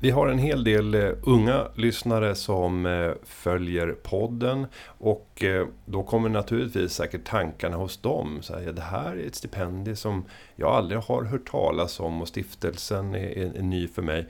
Vi 0.00 0.10
har 0.10 0.28
en 0.28 0.38
hel 0.38 0.64
del 0.64 0.94
eh, 0.94 1.10
unga 1.22 1.68
lyssnare 1.74 2.34
som 2.34 2.86
eh, 2.86 3.10
följer 3.24 3.92
podden 4.02 4.66
och 4.84 5.44
eh, 5.44 5.66
då 5.86 6.02
kommer 6.02 6.28
naturligtvis 6.28 6.92
säkert 6.92 7.24
tankarna 7.24 7.76
hos 7.76 7.96
dem. 7.96 8.38
Så 8.42 8.58
här, 8.58 8.72
det 8.72 8.82
här 8.82 9.16
är 9.16 9.26
ett 9.26 9.34
stipendium 9.34 9.96
som 9.96 10.24
jag 10.56 10.70
aldrig 10.70 11.00
har 11.00 11.24
hört 11.24 11.50
talas 11.50 12.00
om 12.00 12.22
och 12.22 12.28
stiftelsen 12.28 13.14
är, 13.14 13.38
är, 13.38 13.58
är 13.58 13.62
ny 13.62 13.88
för 13.88 14.02
mig. 14.02 14.28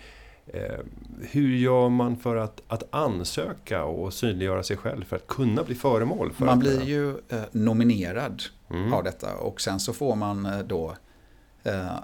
hur 1.20 1.56
gör 1.56 1.88
man 1.88 2.16
för 2.16 2.37
att, 2.37 2.62
att 2.68 2.82
ansöka 2.90 3.84
och 3.84 4.14
synliggöra 4.14 4.62
sig 4.62 4.76
själv 4.76 5.04
för 5.04 5.16
att 5.16 5.26
kunna 5.26 5.64
bli 5.64 5.75
föremål 5.75 6.32
för 6.32 6.44
Man 6.44 6.58
blir 6.58 6.82
ju 6.82 7.14
nominerad 7.52 8.42
mm. 8.70 8.92
av 8.92 9.04
detta 9.04 9.34
och 9.34 9.60
sen 9.60 9.80
så 9.80 9.92
får 9.92 10.16
man 10.16 10.48
då 10.66 10.96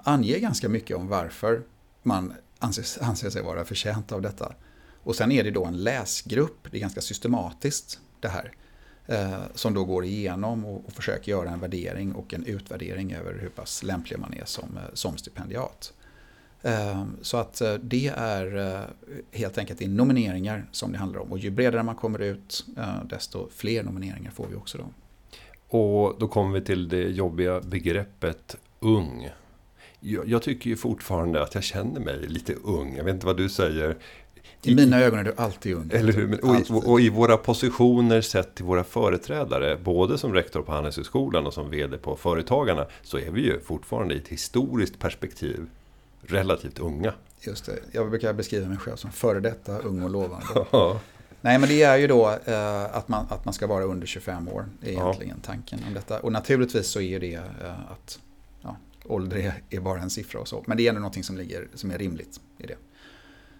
ange 0.03 0.39
ganska 0.39 0.69
mycket 0.69 0.97
om 0.97 1.07
varför 1.07 1.61
man 2.03 2.33
anser, 2.59 3.03
anser 3.03 3.29
sig 3.29 3.43
vara 3.43 3.65
förtjänt 3.65 4.11
av 4.11 4.21
detta. 4.21 4.53
Och 5.03 5.15
sen 5.15 5.31
är 5.31 5.43
det 5.43 5.51
då 5.51 5.65
en 5.65 5.83
läsgrupp, 5.83 6.67
det 6.71 6.77
är 6.77 6.81
ganska 6.81 7.01
systematiskt 7.01 7.99
det 8.19 8.27
här. 8.27 8.51
Eh, 9.07 9.41
som 9.53 9.73
då 9.73 9.85
går 9.85 10.05
igenom 10.05 10.65
och, 10.65 10.85
och 10.85 10.93
försöker 10.93 11.31
göra 11.31 11.49
en 11.49 11.59
värdering 11.59 12.15
och 12.15 12.33
en 12.33 12.43
utvärdering 12.43 13.13
över 13.13 13.39
hur 13.41 13.49
pass 13.49 13.83
lämplig 13.83 14.19
man 14.19 14.33
är 14.33 14.45
som, 14.45 14.77
eh, 14.77 14.93
som 14.93 15.17
stipendiat. 15.17 15.93
Ehm, 16.61 17.17
så 17.21 17.37
att 17.37 17.61
eh, 17.61 17.73
det 17.73 18.07
är 18.07 18.87
helt 19.31 19.57
enkelt 19.57 19.81
i 19.81 19.87
nomineringar 19.87 20.69
som 20.71 20.91
det 20.91 20.97
handlar 20.97 21.19
om. 21.19 21.31
Och 21.31 21.37
ju 21.37 21.51
bredare 21.51 21.83
man 21.83 21.95
kommer 21.95 22.19
ut, 22.19 22.65
desto 23.03 23.49
fler 23.49 23.83
nomineringar 23.83 24.31
får 24.31 24.47
vi 24.47 24.55
också 24.55 24.77
då. 24.77 24.85
Och 25.77 26.19
då 26.19 26.27
kommer 26.27 26.59
vi 26.59 26.65
till 26.65 26.89
det 26.89 27.01
jobbiga 27.01 27.61
begreppet 27.61 28.55
ung. 28.79 29.29
Jag, 30.07 30.27
jag, 30.27 30.41
tycker 30.41 30.69
ju 30.69 30.75
fortfarande 30.75 31.43
att 31.43 31.55
jag 31.55 31.63
känner 31.63 31.99
mig 31.99 32.27
lite 32.27 32.53
ung. 32.53 32.95
Jag 32.97 33.03
vet 33.03 33.13
inte 33.13 33.25
vad 33.25 33.37
du 33.37 33.49
säger. 33.49 33.97
I 34.61 34.75
mina 34.75 34.99
ögon 34.99 35.19
är 35.19 35.23
du 35.23 35.33
alltid 35.37 35.75
ung. 35.75 35.89
Eller 35.93 36.13
hur? 36.13 36.45
Och, 36.45 36.77
och, 36.77 36.91
och, 36.91 37.01
i 37.01 37.09
våra 37.09 37.37
positioner 37.37 38.21
sett 38.21 38.55
till 38.55 38.65
våra 38.65 38.83
företrädare, 38.83 39.77
både 39.83 40.17
som 40.17 40.33
rektor 40.33 40.61
på 40.61 40.71
Handelshögskolan 40.71 41.47
och 41.47 41.53
som 41.53 41.69
vd 41.69 41.97
på 41.97 42.15
Företagarna, 42.15 42.85
så 43.03 43.17
är 43.17 43.31
vi 43.31 43.41
ju 43.41 43.59
fortfarande 43.59 44.13
i 44.13 44.17
ett 44.17 44.27
historiskt 44.27 44.99
perspektiv 44.99 45.65
relativt 46.21 46.79
unga. 46.79 47.13
Just 47.41 47.65
det. 47.65 47.79
Jag 47.91 48.09
brukar 48.09 48.33
beskriva 48.33 48.67
mig 48.67 48.77
själv 48.77 48.95
som 48.95 49.11
före 49.11 49.39
detta 49.39 49.79
ung 49.79 50.03
och 50.03 50.09
lovande. 50.09 50.45
Nej, 51.41 51.59
men 51.59 51.69
det 51.69 51.83
är 51.83 51.97
ju 51.97 52.07
då 52.07 52.29
eh, 52.45 52.95
att, 52.95 53.07
man, 53.07 53.25
att 53.29 53.45
man 53.45 53.53
ska 53.53 53.67
vara 53.67 53.83
under 53.83 54.07
25 54.07 54.47
år. 54.47 54.65
Det 54.81 54.87
är 54.87 54.91
egentligen 54.91 55.37
ja. 55.43 55.47
tanken 55.47 55.79
om 55.87 55.93
detta. 55.93 56.19
Och 56.19 56.31
naturligtvis 56.31 56.87
så 56.87 57.01
är 57.01 57.19
det 57.19 57.33
eh, 57.33 57.91
att 57.91 58.19
ålder 59.07 59.61
är, 59.69 59.79
bara 59.79 60.01
en 60.01 60.09
siffra 60.09 60.39
och 60.39 60.47
så. 60.47 60.63
Men 60.67 60.77
det 60.77 60.83
är 60.83 60.89
ändå 60.89 61.01
någonting 61.01 61.23
som, 61.23 61.37
ligger, 61.37 61.67
som 61.73 61.91
är 61.91 61.97
rimligt 61.97 62.39
i 62.57 62.67
det. 62.67 62.77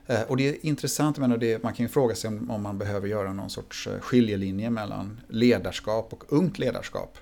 Eh, 0.07 0.21
och 0.21 0.37
det 0.37 0.47
är 0.47 0.65
intressant, 0.65 1.17
men 1.17 1.39
det, 1.39 1.63
man 1.63 1.73
kan 1.73 1.83
ju 1.85 1.89
fråga 1.89 2.15
sig 2.15 2.27
om, 2.27 2.51
om, 2.51 2.63
man 2.63 2.77
behöver 2.77 3.07
göra 3.07 3.33
någon 3.33 3.49
sorts 3.49 3.87
eh, 3.87 3.99
skiljelinje 3.99 4.69
mellan 4.69 5.21
ledarskap 5.27 6.13
och 6.13 6.23
ungt 6.33 6.59
ledarskap. 6.59 7.17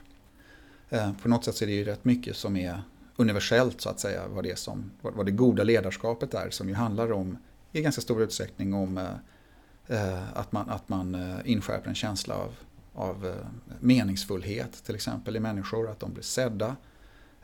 Eh, 0.90 1.12
på 1.22 1.30
något 1.30 1.46
sätt 1.46 1.56
så 1.56 1.66
är 1.66 1.68
det 1.68 1.74
ju 1.74 1.84
rätt 1.84 2.06
mycket 2.06 2.36
som 2.36 2.56
är 2.56 2.82
universellt 3.16 3.82
så 3.82 3.90
att 3.90 4.00
säga, 4.00 4.22
vad 4.28 4.44
det, 4.44 4.60
som, 4.60 4.92
vad, 5.02 5.26
det 5.26 5.32
goda 5.32 5.64
ledarskapet 5.64 6.34
är, 6.34 6.50
som 6.50 6.70
ju 6.70 6.76
handlar 6.76 7.12
om 7.12 7.38
i 7.72 7.82
ganska 7.82 8.02
stor 8.02 8.22
utsträckning 8.22 8.74
om 8.74 8.98
eh, 8.98 9.04
Eh, 9.88 10.38
att 10.38 10.52
man, 10.52 10.70
att 10.70 10.90
man 10.90 11.16
eh, 11.16 11.38
inskärper 11.46 11.90
en 11.90 11.96
känsla 11.96 12.36
av, 12.36 12.56
av 12.94 13.28
eh, 13.28 13.34
meningsfullhet 13.80 14.84
till 14.86 14.96
exempel 14.96 15.36
i 15.36 15.40
människor, 15.40 15.90
att 15.90 16.00
de 16.00 16.14
blir 16.14 16.24
sedda. 16.24 16.76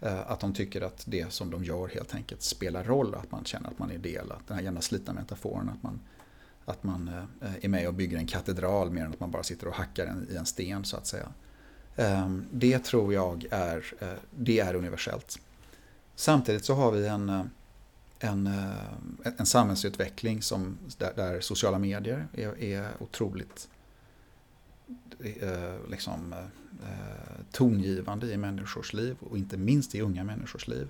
Eh, 0.02 0.32
att 0.32 0.40
de 0.40 0.54
tycker 0.54 0.82
att 0.82 1.04
det 1.06 1.34
som 1.34 1.52
de 1.52 1.64
gör 1.64 1.88
helt 1.88 2.16
enkelt 2.16 2.42
spelar 2.42 2.84
roll, 2.84 3.16
att 3.16 3.32
man 3.32 3.46
känner 3.46 3.70
att 3.70 3.80
man 3.80 3.92
är 3.92 3.98
del. 3.98 4.32
Att 4.32 4.48
den 4.48 4.58
här 4.58 4.64
gärna 4.64 4.82
slitna 4.82 5.14
metaforen, 5.14 5.70
att 5.70 5.84
man, 5.84 6.00
att 6.66 6.84
man 6.84 7.08
eh, 7.42 7.54
är 7.62 7.70
med 7.70 7.88
och 7.88 7.94
bygger 7.94 8.18
en 8.18 8.28
katedral 8.28 8.92
mer 8.92 9.06
än 9.06 9.12
att 9.12 9.20
man 9.20 9.32
bara 9.32 9.44
sitter 9.44 9.68
och 9.68 9.74
hackar 9.74 10.06
en, 10.06 10.28
i 10.32 10.36
en 10.36 10.46
sten 10.46 10.86
så 10.86 10.98
att 10.98 11.08
säga. 11.08 11.30
Ehm, 11.96 12.46
det 12.52 12.80
tror 12.80 13.14
jag 13.14 13.46
är, 13.52 13.94
eh, 14.00 14.08
det 14.32 14.60
är 14.60 14.76
universellt. 14.76 15.40
Samtidigt 16.16 16.66
så 16.66 16.74
har 16.74 16.92
vi 16.92 17.08
en 17.08 17.50
en, 18.20 18.50
en 19.38 19.46
samhällsutveckling 19.46 20.42
som, 20.42 20.78
där, 20.98 21.14
där 21.16 21.42
sociala 21.42 21.80
medier 21.80 22.28
är, 22.34 22.64
är 22.64 22.90
otroligt 23.00 23.68
eh, 25.20 25.90
liksom, 25.90 26.34
eh, 26.34 27.46
tongivande 27.52 28.34
i 28.34 28.38
människors 28.38 28.94
liv 28.94 29.16
och 29.20 29.38
inte 29.38 29.58
minst 29.58 29.96
i 29.96 30.02
unga 30.02 30.24
människors 30.24 30.68
liv. 30.68 30.88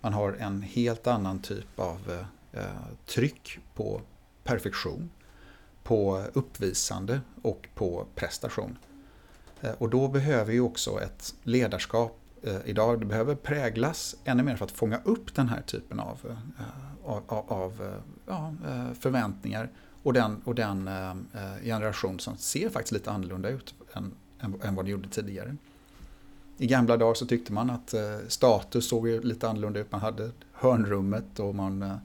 Man 0.00 0.12
har 0.12 0.32
en 0.32 0.62
helt 0.62 1.06
annan 1.06 1.38
typ 1.38 1.78
av 1.78 2.24
eh, 2.52 2.62
tryck 3.06 3.58
på 3.74 4.00
perfektion, 4.44 5.10
på 5.82 6.24
uppvisande 6.32 7.20
och 7.42 7.68
på 7.74 8.06
prestation. 8.14 8.78
Eh, 9.60 9.72
och 9.78 9.90
då 9.90 10.08
behöver 10.08 10.52
ju 10.52 10.60
också 10.60 11.00
ett 11.00 11.34
ledarskap 11.42 12.20
eh, 12.42 12.58
idag, 12.64 13.00
det 13.00 13.06
behöver 13.06 13.34
präglas 13.34 14.16
ännu 14.24 14.42
mer 14.42 14.56
för 14.56 14.64
att 14.64 14.70
fånga 14.70 15.00
upp 15.04 15.34
den 15.34 15.48
här 15.48 15.62
typen 15.62 16.00
av, 16.00 16.36
av, 17.04 17.22
av 17.48 18.00
ja, 18.26 18.54
förväntningar 19.00 19.70
och 20.08 20.14
den, 20.14 20.42
och 20.44 20.54
den 20.54 20.88
eh, 20.88 21.64
generation 21.64 22.20
som 22.20 22.36
ser 22.36 22.70
faktiskt 22.70 22.92
lite 22.92 23.10
annorlunda 23.10 23.48
ut 23.48 23.74
än, 23.92 24.14
än 24.62 24.74
vad 24.74 24.84
det 24.84 24.90
gjorde 24.90 25.08
tidigare. 25.08 25.56
I 26.58 26.66
gamla 26.66 26.96
dagar 26.96 27.14
så 27.14 27.26
tyckte 27.26 27.52
man 27.52 27.70
att 27.70 27.94
eh, 27.94 28.18
status 28.28 28.88
såg 28.88 29.08
lite 29.24 29.48
annorlunda 29.48 29.80
ut. 29.80 29.92
Man 29.92 30.00
hade 30.00 30.30
hörnrummet 30.52 31.38
och 31.38 31.54
man 31.54 31.82
eh, 31.82 31.96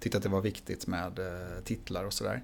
tyckte 0.00 0.18
att 0.18 0.22
det 0.24 0.28
var 0.28 0.40
viktigt 0.40 0.86
med 0.86 1.20
titlar 1.64 2.04
och 2.04 2.12
sådär. 2.12 2.42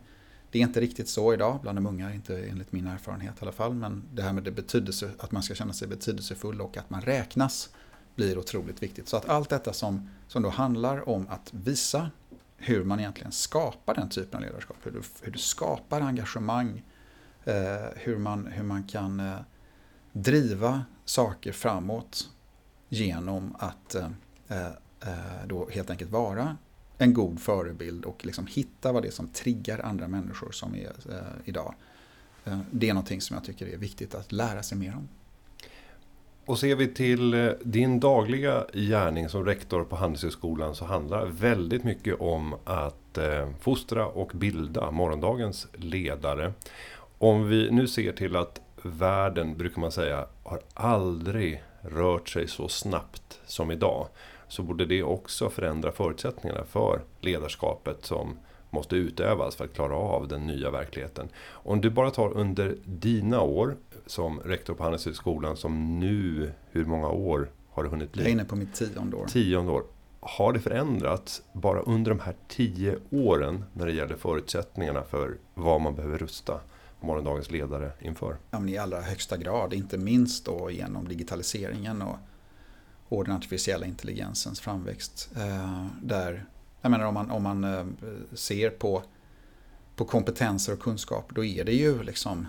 Det 0.50 0.58
är 0.58 0.62
inte 0.62 0.80
riktigt 0.80 1.08
så 1.08 1.34
idag 1.34 1.58
bland 1.62 1.78
de 1.78 1.86
unga, 1.86 2.14
inte 2.14 2.44
enligt 2.44 2.72
min 2.72 2.86
erfarenhet 2.86 3.34
i 3.38 3.42
alla 3.42 3.52
fall. 3.52 3.74
Men 3.74 4.02
det 4.12 4.22
här 4.22 4.32
med 4.32 4.42
det 4.42 4.50
betydelse, 4.50 5.10
att 5.18 5.32
man 5.32 5.42
ska 5.42 5.54
känna 5.54 5.72
sig 5.72 5.88
betydelsefull 5.88 6.60
och 6.60 6.76
att 6.76 6.90
man 6.90 7.00
räknas 7.00 7.68
blir 8.14 8.38
otroligt 8.38 8.82
viktigt. 8.82 9.08
Så 9.08 9.16
att 9.16 9.28
allt 9.28 9.50
detta 9.50 9.72
som, 9.72 10.10
som 10.28 10.42
då 10.42 10.48
handlar 10.48 11.08
om 11.08 11.26
att 11.28 11.48
visa 11.52 12.10
hur 12.56 12.84
man 12.84 13.00
egentligen 13.00 13.32
skapar 13.32 13.94
den 13.94 14.08
typen 14.08 14.36
av 14.36 14.46
ledarskap. 14.46 14.76
Hur 14.82 14.90
du, 14.90 15.02
hur 15.22 15.32
du 15.32 15.38
skapar 15.38 16.00
engagemang. 16.00 16.82
Eh, 17.44 17.54
hur, 17.96 18.18
man, 18.18 18.46
hur 18.46 18.64
man 18.64 18.84
kan 18.84 19.20
eh, 19.20 19.38
driva 20.12 20.84
saker 21.04 21.52
framåt 21.52 22.30
genom 22.88 23.56
att 23.58 23.94
eh, 23.94 24.08
eh 24.48 25.46
då 25.46 25.68
helt 25.70 25.90
enkelt 25.90 26.10
vara 26.10 26.56
en 26.98 27.14
god 27.14 27.40
förebild 27.40 28.04
och 28.04 28.26
liksom 28.26 28.46
hitta 28.46 28.92
vad 28.92 29.02
det 29.02 29.08
är 29.08 29.12
som 29.12 29.28
triggar 29.28 29.80
andra 29.84 30.08
människor 30.08 30.52
som 30.52 30.74
är 30.74 30.92
eh, 31.10 31.18
idag. 31.44 31.74
Eh, 32.44 32.60
det 32.70 32.88
är 32.88 32.94
någonting 32.94 33.20
som 33.20 33.34
jag 33.34 33.44
tycker 33.44 33.66
är 33.66 33.76
viktigt 33.76 34.14
att 34.14 34.32
lära 34.32 34.62
sig 34.62 34.78
mer 34.78 34.96
om. 34.96 35.08
Och 36.46 36.58
ser 36.58 36.76
vi 36.76 36.88
till 36.88 37.34
eh, 37.34 37.50
din 37.62 38.00
dagliga 38.00 38.64
gärning 38.72 39.28
som 39.28 39.44
rektor 39.44 39.84
på 39.84 39.96
Handelshögskolan 39.96 40.74
så 40.74 40.84
handlar 40.84 41.26
väldigt 41.26 41.84
mycket 41.84 42.20
om 42.20 42.54
att 42.64 43.18
eh, 43.18 43.48
fostra 43.60 44.06
och 44.06 44.30
bilda 44.34 44.90
morgondagens 44.90 45.66
ledare. 45.72 46.52
Om 47.18 47.48
vi 47.48 47.70
nu 47.70 47.88
ser 47.88 48.12
till 48.12 48.36
att 48.36 48.60
världen, 48.82 49.56
brukar 49.56 49.80
man 49.80 49.92
säga, 49.92 50.26
har 50.42 50.60
aldrig 50.74 51.62
rört 51.80 52.28
sig 52.28 52.48
så 52.48 52.68
snabbt 52.68 53.40
som 53.46 53.70
idag 53.70 54.08
så 54.48 54.62
borde 54.62 54.86
det 54.86 55.02
också 55.02 55.50
förändra 55.50 55.92
förutsättningarna 55.92 56.64
för 56.64 57.00
ledarskapet 57.20 58.04
som 58.04 58.38
måste 58.74 58.96
utövas 58.96 59.56
för 59.56 59.64
att 59.64 59.74
klara 59.74 59.96
av 59.96 60.28
den 60.28 60.46
nya 60.46 60.70
verkligheten. 60.70 61.28
Om 61.48 61.80
du 61.80 61.90
bara 61.90 62.10
tar 62.10 62.32
under 62.32 62.76
dina 62.84 63.40
år 63.40 63.76
som 64.06 64.40
rektor 64.40 64.74
på 64.74 64.82
Handelshögskolan 64.82 65.56
som 65.56 66.00
nu, 66.00 66.52
hur 66.70 66.84
många 66.84 67.08
år 67.08 67.50
har 67.70 67.82
det 67.84 67.88
hunnit 67.88 68.12
bli? 68.12 68.22
Jag 68.22 68.28
är 68.28 68.32
inne 68.32 68.44
på 68.44 68.56
mitt 68.56 68.74
tionde 68.74 69.16
år. 69.16 69.26
Tionde 69.26 69.72
år. 69.72 69.84
Har 70.20 70.52
det 70.52 70.60
förändrats 70.60 71.42
bara 71.52 71.80
under 71.80 72.10
de 72.10 72.20
här 72.20 72.34
tio 72.48 72.98
åren 73.10 73.64
när 73.72 73.86
det 73.86 73.92
gäller 73.92 74.16
förutsättningarna 74.16 75.02
för 75.02 75.36
vad 75.54 75.80
man 75.80 75.94
behöver 75.94 76.18
rusta 76.18 76.60
morgondagens 77.00 77.50
ledare 77.50 77.92
inför? 78.00 78.36
Ja, 78.50 78.60
men 78.60 78.68
I 78.68 78.78
allra 78.78 79.00
högsta 79.00 79.36
grad, 79.36 79.72
inte 79.72 79.98
minst 79.98 80.44
då 80.44 80.70
genom 80.70 81.08
digitaliseringen 81.08 82.02
och 82.02 82.16
och 83.08 83.24
den 83.24 83.36
artificiella 83.36 83.86
intelligensens 83.86 84.60
framväxt. 84.60 85.30
Eh, 85.36 85.86
där, 86.02 86.44
jag 86.84 86.90
menar 86.90 87.04
om 87.04 87.14
man, 87.14 87.30
om 87.30 87.42
man 87.42 87.64
eh, 87.64 87.84
ser 88.32 88.70
på, 88.70 89.02
på 89.96 90.04
kompetenser 90.04 90.72
och 90.72 90.80
kunskap, 90.80 91.30
då 91.34 91.44
är 91.44 91.64
det 91.64 91.72
ju 91.72 92.02
liksom 92.02 92.46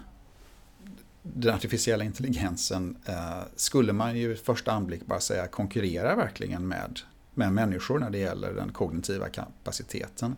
den 1.22 1.56
artificiella 1.56 2.04
intelligensen 2.04 2.98
eh, 3.06 3.42
skulle 3.56 3.94
man 3.94 4.18
ju 4.18 4.34
i 4.34 4.36
första 4.36 4.72
anblick 4.72 5.06
bara 5.06 5.20
säga 5.20 5.48
konkurrerar 5.48 6.16
verkligen 6.16 6.68
med, 6.68 7.00
med 7.34 7.54
människor 7.54 8.00
när 8.00 8.10
det 8.10 8.18
gäller 8.18 8.54
den 8.54 8.72
kognitiva 8.72 9.30
kapaciteten. 9.30 10.36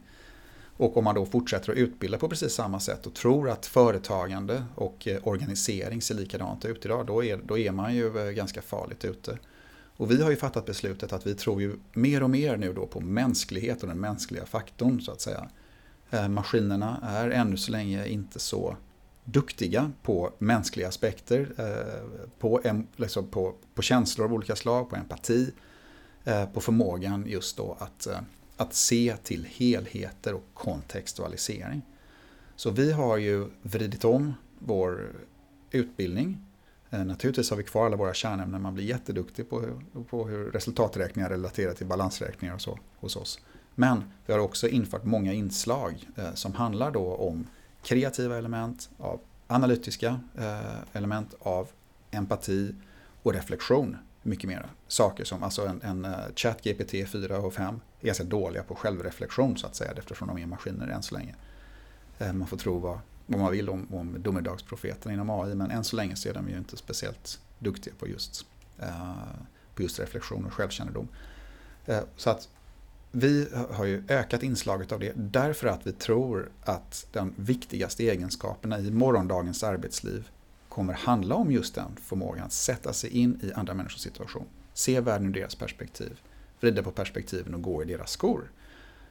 Och 0.77 0.97
om 0.97 1.03
man 1.03 1.15
då 1.15 1.25
fortsätter 1.25 1.71
att 1.71 1.77
utbilda 1.77 2.17
på 2.17 2.29
precis 2.29 2.53
samma 2.53 2.79
sätt 2.79 3.05
och 3.05 3.13
tror 3.13 3.49
att 3.49 3.65
företagande 3.65 4.63
och 4.75 5.07
eh, 5.07 5.19
organisering 5.23 6.01
ser 6.01 6.15
likadant 6.15 6.65
ut 6.65 6.85
idag, 6.85 7.05
då 7.05 7.23
är, 7.23 7.37
då 7.37 7.57
är 7.57 7.71
man 7.71 7.95
ju 7.95 8.27
eh, 8.27 8.31
ganska 8.31 8.61
farligt 8.61 9.05
ute. 9.05 9.37
Och 9.97 10.11
vi 10.11 10.21
har 10.21 10.29
ju 10.29 10.35
fattat 10.35 10.65
beslutet 10.65 11.13
att 11.13 11.27
vi 11.27 11.35
tror 11.35 11.61
ju 11.61 11.75
mer 11.93 12.23
och 12.23 12.29
mer 12.29 12.57
nu 12.57 12.73
då 12.73 12.87
på 12.87 12.99
mänsklighet 12.99 13.81
och 13.81 13.87
den 13.89 13.99
mänskliga 13.99 14.45
faktorn 14.45 15.01
så 15.01 15.11
att 15.11 15.21
säga. 15.21 15.49
Eh, 16.09 16.27
maskinerna 16.27 16.99
är 17.03 17.29
ännu 17.29 17.57
så 17.57 17.71
länge 17.71 18.07
inte 18.07 18.39
så 18.39 18.77
duktiga 19.23 19.91
på 20.03 20.33
mänskliga 20.37 20.87
aspekter, 20.87 21.53
eh, 21.57 22.27
på, 22.39 22.61
liksom 22.95 23.27
på, 23.27 23.55
på 23.73 23.81
känslor 23.81 24.25
av 24.25 24.33
olika 24.33 24.55
slag, 24.55 24.89
på 24.89 24.95
empati, 24.95 25.51
eh, 26.23 26.45
på 26.45 26.61
förmågan 26.61 27.25
just 27.27 27.57
då 27.57 27.77
att, 27.79 28.07
att 28.57 28.73
se 28.73 29.15
till 29.23 29.45
helheter 29.45 30.33
och 30.33 30.45
kontextualisering. 30.53 31.81
Så 32.55 32.71
vi 32.71 32.91
har 32.91 33.17
ju 33.17 33.47
vridit 33.61 34.05
om 34.05 34.33
vår 34.59 35.15
utbildning 35.71 36.46
Eh, 36.89 37.05
naturligtvis 37.05 37.49
har 37.49 37.57
vi 37.57 37.63
kvar 37.63 37.85
alla 37.85 37.95
våra 37.95 38.13
kärnämnen, 38.13 38.61
man 38.61 38.73
blir 38.73 38.85
jätteduktig 38.85 39.49
på 39.49 39.61
hur, 39.61 40.03
på 40.03 40.27
hur 40.27 40.51
resultaträkningar 40.51 41.29
relaterar 41.29 41.73
till 41.73 41.87
balansräkningar 41.87 42.55
och 42.55 42.61
så 42.61 42.79
hos 42.99 43.15
oss. 43.15 43.39
Men 43.75 44.03
vi 44.25 44.33
har 44.33 44.39
också 44.39 44.67
infört 44.67 45.03
många 45.03 45.33
inslag 45.33 46.07
eh, 46.15 46.33
som 46.33 46.53
handlar 46.53 46.91
då 46.91 47.15
om 47.15 47.47
kreativa 47.83 48.37
element 48.37 48.89
av 48.97 49.19
analytiska 49.47 50.19
eh, 50.37 50.97
element 50.97 51.35
av 51.39 51.67
empati 52.11 52.75
och 53.23 53.33
reflektion. 53.33 53.97
Mycket 54.23 54.47
mer. 54.47 54.65
Saker 54.87 55.23
som 55.23 55.43
alltså 55.43 55.67
en, 55.67 55.81
en 55.81 56.05
uh, 56.05 56.15
chat 56.35 56.63
GPT 56.63 57.09
4 57.09 57.37
och 57.37 57.53
5 57.53 57.79
är 58.01 58.05
ganska 58.05 58.23
dåliga 58.23 58.63
på 58.63 58.75
självreflektion 58.75 59.57
så 59.57 59.67
att 59.67 59.75
säga 59.75 59.91
eftersom 59.97 60.27
de 60.27 60.37
är 60.37 60.45
maskiner 60.45 60.87
än 60.87 61.03
så 61.03 61.15
länge. 61.15 61.35
Eh, 62.19 62.33
man 62.33 62.47
får 62.47 62.57
tro 62.57 62.79
vad, 62.79 62.99
vad 63.27 63.39
man 63.39 63.51
vill 63.51 63.69
om, 63.69 63.87
om 63.93 64.15
domedagsprofeterna 64.19 65.13
inom 65.13 65.29
AI 65.29 65.55
men 65.55 65.71
än 65.71 65.83
så 65.83 65.95
länge 65.95 66.15
så 66.15 66.29
är 66.29 66.33
de 66.33 66.49
ju 66.49 66.57
inte 66.57 66.77
speciellt 66.77 67.39
duktiga 67.59 67.93
på 67.99 68.07
just, 68.07 68.45
eh, 68.79 69.15
på 69.75 69.81
just 69.81 69.99
reflektion 69.99 70.45
och 70.45 70.53
självkännedom. 70.53 71.07
Eh, 71.85 72.01
så 72.15 72.29
att 72.29 72.49
vi 73.11 73.47
har 73.71 73.85
ju 73.85 74.03
ökat 74.07 74.43
inslaget 74.43 74.91
av 74.91 74.99
det 74.99 75.13
därför 75.15 75.67
att 75.67 75.87
vi 75.87 75.91
tror 75.91 76.49
att 76.63 77.07
de 77.11 77.33
viktigaste 77.35 78.03
egenskaperna 78.03 78.79
i 78.79 78.91
morgondagens 78.91 79.63
arbetsliv 79.63 80.29
kommer 80.69 80.93
handla 80.93 81.35
om 81.35 81.51
just 81.51 81.75
den 81.75 81.95
förmågan 82.03 82.45
att 82.45 82.51
sätta 82.51 82.93
sig 82.93 83.09
in 83.09 83.39
i 83.43 83.53
andra 83.53 83.73
människors 83.73 84.01
situation. 84.01 84.45
Se 84.73 84.99
världen 84.99 85.27
ur 85.27 85.33
deras 85.33 85.55
perspektiv, 85.55 86.19
vrida 86.59 86.83
på 86.83 86.91
perspektiven 86.91 87.53
och 87.53 87.61
gå 87.61 87.83
i 87.83 87.85
deras 87.85 88.11
skor. 88.11 88.51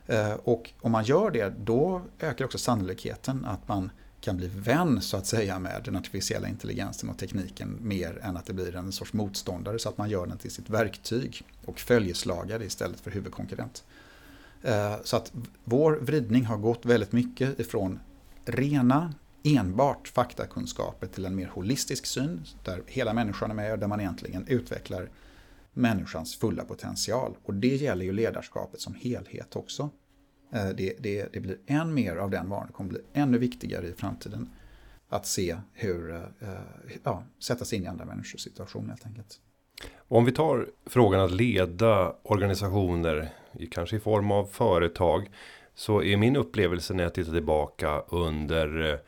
Eh, 0.07 0.33
och 0.33 0.73
om 0.81 0.93
man 0.93 1.05
gör 1.05 1.31
det, 1.31 1.55
då 1.59 2.03
ökar 2.21 2.45
också 2.45 2.59
sannolikheten 2.59 3.45
att 3.45 3.69
man 3.69 3.91
kan 4.27 4.37
bli 4.37 4.51
vän 4.55 5.03
så 5.03 5.17
att 5.17 5.27
säga 5.27 5.59
med 5.59 5.83
den 5.85 5.97
artificiella 5.97 6.49
intelligensen 6.49 7.09
och 7.09 7.19
tekniken 7.19 7.79
mer 7.83 8.19
än 8.23 8.37
att 8.37 8.47
det 8.47 8.53
blir 8.53 8.77
en 8.77 8.93
sorts 8.93 9.13
motståndare 9.13 9.79
så 9.79 9.89
att 9.89 9.99
man 9.99 10.11
gör 10.11 10.27
den 10.27 10.39
till 10.39 10.51
sitt 10.51 10.71
verktyg 10.71 11.43
och 11.65 11.81
följeslagare 11.81 12.65
istället 12.65 13.01
för 13.01 13.11
huvudkonkurrent. 13.11 13.85
Eh, 14.63 14.95
så 15.05 15.17
att 15.17 15.33
vår 15.65 15.93
vridning 15.93 16.45
har 16.45 16.57
gått 16.57 16.87
väldigt 16.87 17.13
mycket 17.13 17.61
ifrån 17.61 17.99
rena 18.45 19.15
enbart 19.43 20.09
faktakunskaper 20.09 21.07
till 21.07 21.25
en 21.25 21.35
mer 21.35 21.49
holistisk 21.49 22.07
syn 22.07 22.41
där 22.65 22.83
hela 22.87 23.13
människan 23.13 23.51
är 23.51 23.55
med 23.55 23.73
och 23.73 23.79
där 23.79 23.87
man 23.87 24.01
egentligen 24.01 24.47
utvecklar 24.49 25.11
människans 25.73 26.37
fulla 26.37 26.65
potential. 26.65 27.37
Och 27.45 27.55
det 27.55 27.77
gäller 27.77 28.05
ju 28.05 28.13
ledarskapet 28.13 28.81
som 28.81 28.95
helhet 28.95 29.57
också. 29.57 29.91
Eh, 30.53 30.69
det, 30.69 30.95
det, 30.99 31.33
det 31.33 31.41
blir 31.41 31.59
än 31.67 31.95
mer 31.95 32.17
av 32.17 32.31
den 32.31 32.49
varan, 32.49 32.67
det 32.67 32.73
kommer 32.73 32.91
bli 32.91 33.01
ännu 33.13 33.39
viktigare 33.39 33.87
i 33.87 33.93
framtiden 33.93 34.51
att 35.09 35.27
se 35.27 35.57
hur, 35.73 36.11
eh, 36.11 36.17
eh, 36.17 36.59
ja, 37.03 37.23
sätta 37.39 37.65
sig 37.65 37.79
in 37.79 37.85
i 37.85 37.87
andra 37.87 38.05
människors 38.05 38.41
situation 38.41 38.89
helt 38.89 39.07
enkelt. 39.07 39.41
Om 40.09 40.25
vi 40.25 40.33
tar 40.33 40.69
frågan 40.87 41.21
att 41.21 41.31
leda 41.31 42.17
organisationer, 42.23 43.29
kanske 43.71 43.97
i 43.97 44.01
form 44.01 44.31
av 44.31 44.45
företag, 44.45 45.31
så 45.75 46.03
är 46.03 46.17
min 46.17 46.37
upplevelse 46.37 46.95
när 46.95 47.03
jag 47.03 47.15
tittar 47.15 47.33
tillbaka 47.33 48.01
under 48.01 49.01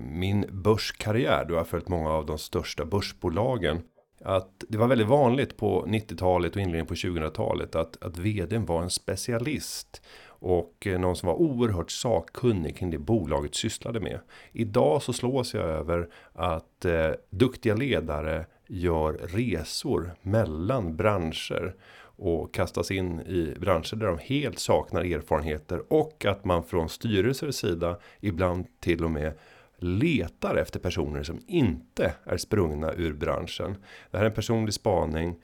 min 0.00 0.46
börskarriär, 0.50 1.44
du 1.44 1.54
har 1.54 1.64
följt 1.64 1.88
många 1.88 2.10
av 2.10 2.26
de 2.26 2.38
största 2.38 2.84
börsbolagen. 2.84 3.82
Att 4.24 4.64
det 4.68 4.78
var 4.78 4.86
väldigt 4.86 5.06
vanligt 5.06 5.56
på 5.56 5.86
90-talet 5.86 6.56
och 6.56 6.60
inledningen 6.60 6.86
på 6.86 6.94
2000-talet 6.94 7.74
att, 7.74 8.02
att 8.02 8.18
vdn 8.18 8.64
var 8.64 8.82
en 8.82 8.90
specialist. 8.90 10.02
Och 10.46 10.86
eh, 10.86 10.98
någon 10.98 11.16
som 11.16 11.26
var 11.26 11.34
oerhört 11.34 11.90
sakkunnig 11.90 12.76
kring 12.76 12.90
det 12.90 12.98
bolaget 12.98 13.54
sysslade 13.54 14.00
med. 14.00 14.20
Idag 14.52 15.02
så 15.02 15.12
slås 15.12 15.54
jag 15.54 15.64
över 15.64 16.08
att 16.32 16.84
eh, 16.84 17.10
duktiga 17.30 17.74
ledare 17.74 18.46
gör 18.66 19.12
resor 19.12 20.14
mellan 20.22 20.96
branscher 20.96 21.74
och 21.98 22.54
kastas 22.54 22.90
in 22.90 23.20
i 23.20 23.54
branscher 23.60 23.96
där 23.96 24.06
de 24.06 24.18
helt 24.18 24.58
saknar 24.58 25.04
erfarenheter 25.04 25.92
och 25.92 26.24
att 26.24 26.44
man 26.44 26.64
från 26.64 26.88
styrelsers 26.88 27.54
sida 27.54 27.98
ibland 28.20 28.66
till 28.80 29.04
och 29.04 29.10
med 29.10 29.32
letar 29.78 30.56
efter 30.56 30.80
personer 30.80 31.22
som 31.22 31.40
inte 31.46 32.14
är 32.24 32.36
sprungna 32.36 32.92
ur 32.92 33.12
branschen. 33.12 33.76
Det 34.10 34.16
här 34.16 34.24
är 34.24 34.28
en 34.28 34.34
personlig 34.34 34.74
spaning. 34.74 35.36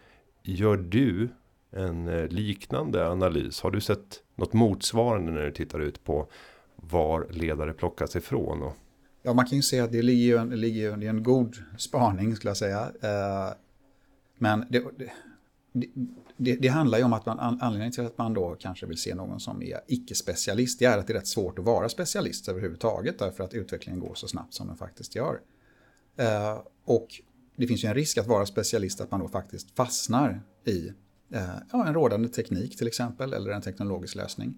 Gör 0.43 0.77
du 0.77 1.29
en 1.73 2.09
eh, 2.09 2.29
liknande 2.29 3.09
analys? 3.09 3.61
Har 3.61 3.71
du 3.71 3.81
sett 3.81 4.23
något 4.37 4.53
motsvarande 4.53 5.33
när 5.33 5.45
du 5.45 5.53
tittar 5.53 5.81
ut 5.81 6.05
på 6.05 6.29
var 6.77 7.27
ledare 7.31 7.73
plockas 7.73 8.17
ifrån? 8.17 8.63
Och... 8.63 8.77
Ja, 9.23 9.33
man 9.33 9.47
kan 9.47 9.57
ju 9.57 9.63
se 9.63 9.81
att 9.81 9.93
det 9.93 10.03
ligger 10.03 10.25
ju 10.25 10.37
en, 10.37 10.61
ligger 10.61 10.93
en, 10.93 11.03
en 11.03 11.23
god 11.23 11.57
spaning 11.79 12.37
skulle 12.37 12.51
jag 12.51 12.57
säga. 12.57 12.93
Eh, 13.03 13.55
men 14.39 14.67
det, 14.71 14.85
det, 15.73 15.87
det, 16.37 16.57
det, 16.57 16.69
handlar 16.69 16.99
ju 16.99 17.05
om 17.05 17.13
att 17.13 17.27
man, 17.27 17.39
anledningen 17.39 17.93
till 17.93 18.07
att 18.07 18.19
man 18.19 18.35
då 18.35 18.57
kanske 18.61 18.87
vill 18.87 18.99
se 18.99 19.15
någon 19.15 19.41
som 19.41 19.63
är 19.63 19.81
icke-specialist, 19.89 20.79
det 20.79 20.85
är 20.85 20.99
att 20.99 21.07
det 21.07 21.13
är 21.13 21.19
rätt 21.19 21.27
svårt 21.27 21.59
att 21.59 21.65
vara 21.65 21.89
specialist 21.89 22.49
överhuvudtaget, 22.49 23.19
därför 23.19 23.45
att 23.45 23.55
utvecklingen 23.55 24.01
går 24.01 24.15
så 24.15 24.29
snabbt 24.29 24.55
som 24.55 24.67
den 24.67 24.77
faktiskt 24.77 25.15
gör. 25.15 25.41
Eh, 26.17 26.63
och 26.85 27.09
det 27.57 27.67
finns 27.67 27.85
ju 27.85 27.89
en 27.89 27.95
risk 27.95 28.19
att 28.19 28.27
vara 28.27 28.47
specialist, 28.47 29.01
att 29.01 29.11
man 29.11 29.21
då 29.21 29.29
faktiskt 29.29 29.77
fastnar 29.77 30.43
i 30.65 30.93
Eh, 31.33 31.55
ja, 31.73 31.87
en 31.87 31.95
rådande 31.95 32.29
teknik 32.29 32.77
till 32.79 32.87
exempel, 32.87 33.33
eller 33.33 33.51
en 33.51 33.63
teknologisk 33.63 34.15
lösning. 34.15 34.55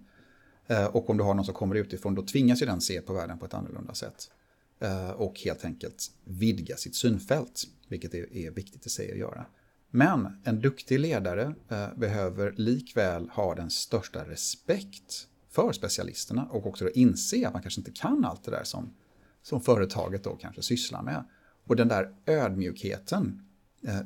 Eh, 0.67 0.85
och 0.85 1.09
om 1.09 1.17
du 1.17 1.23
har 1.23 1.33
någon 1.33 1.45
som 1.45 1.53
kommer 1.53 1.75
utifrån, 1.75 2.15
då 2.15 2.25
tvingas 2.25 2.61
ju 2.61 2.65
den 2.65 2.81
se 2.81 3.01
på 3.01 3.13
världen 3.13 3.39
på 3.39 3.45
ett 3.45 3.53
annorlunda 3.53 3.93
sätt. 3.93 4.31
Eh, 4.79 5.09
och 5.09 5.39
helt 5.39 5.65
enkelt 5.65 6.11
vidga 6.23 6.75
sitt 6.77 6.95
synfält, 6.95 7.63
vilket 7.87 8.13
är, 8.13 8.51
viktigt 8.51 8.85
i 8.85 8.89
sig 8.89 9.11
att 9.11 9.17
göra. 9.17 9.45
Men 9.89 10.41
en 10.43 10.61
duktig 10.61 10.99
ledare 10.99 11.55
behöver 11.95 12.51
likväl 12.51 13.29
ha 13.29 13.55
den 13.55 13.69
största 13.69 14.29
respekt 14.29 15.27
för 15.49 15.71
specialisterna 15.71 16.45
och 16.45 16.67
också 16.67 16.89
inse 16.89 17.47
att 17.47 17.53
man 17.53 17.61
kanske 17.61 17.81
inte 17.81 17.91
kan 17.91 18.25
allt 18.25 18.43
det 18.43 18.51
där 18.51 18.63
som, 18.63 18.93
som 19.41 19.61
företaget 19.61 20.23
då 20.23 20.35
kanske 20.35 20.61
sysslar 20.61 21.01
med. 21.01 21.25
Och 21.67 21.75
den 21.75 21.87
där 21.87 22.15
ödmjukheten, 22.25 23.41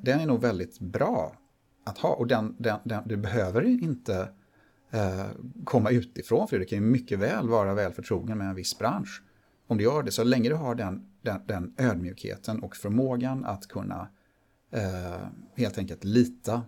den 0.04 0.20
är 0.20 0.26
nog 0.26 0.42
väldigt 0.42 0.80
bra 0.80 1.38
att 1.89 1.97
ha. 1.97 2.10
Och 2.10 2.28
den, 2.28 2.56
den, 2.58 2.80
den, 2.84 3.08
du 3.08 3.17
behöver 3.17 3.62
inte 3.62 4.30
eh, 4.91 5.28
komma 5.63 5.89
utifrån, 5.89 6.47
för 6.47 6.60
det 6.60 6.65
kan 6.65 6.78
ju 6.78 6.86
mycket 6.86 7.19
väl 7.19 7.49
vara 7.49 7.73
väl 7.73 7.93
förtrogen 7.93 8.38
med 8.38 8.47
en 8.47 8.56
viss 8.56 8.78
bransch. 8.78 9.23
Om 9.67 9.78
du 9.78 9.84
gör 9.84 10.04
det, 10.04 10.12
så 10.12 10.23
länge 10.23 10.49
du 10.49 10.56
har 10.56 10.75
den, 10.75 11.06
den, 11.21 11.41
den 11.47 11.73
ödmjukheten 11.78 12.63
och 12.63 12.75
förmågan 12.75 13.45
att 13.45 13.67
kunna 13.67 14.08
eh, 14.71 15.28
helt 15.56 15.78
enkelt 15.78 16.04
lita 16.04 16.62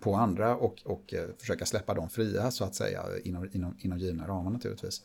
på 0.00 0.14
andra 0.14 0.56
och, 0.56 0.82
och 0.84 1.14
eh, 1.14 1.28
försöka 1.38 1.66
släppa 1.66 1.94
dem 1.94 2.08
fria 2.08 2.50
så 2.50 2.64
att 2.64 2.74
säga 2.74 3.02
inom, 3.24 3.48
inom, 3.52 3.76
inom 3.78 3.98
givna 3.98 4.26
ramar 4.26 4.50
naturligtvis. 4.50 5.02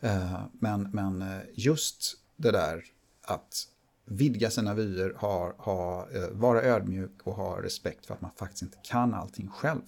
Eh, 0.00 0.42
men, 0.52 0.90
men 0.92 1.22
eh, 1.22 1.40
just 1.52 2.14
det 2.36 2.50
där 2.50 2.84
att 3.22 3.68
vidga 4.04 4.50
sina 4.50 4.74
vyer, 4.74 5.14
ha, 5.16 5.54
ha, 5.58 6.08
eh, 6.10 6.28
vara 6.30 6.62
ödmjuk 6.62 7.22
och 7.22 7.34
ha 7.34 7.62
respekt 7.62 8.06
för 8.06 8.14
att 8.14 8.20
man 8.20 8.30
faktiskt 8.36 8.62
inte 8.62 8.78
kan 8.82 9.14
allting 9.14 9.48
själv. 9.48 9.82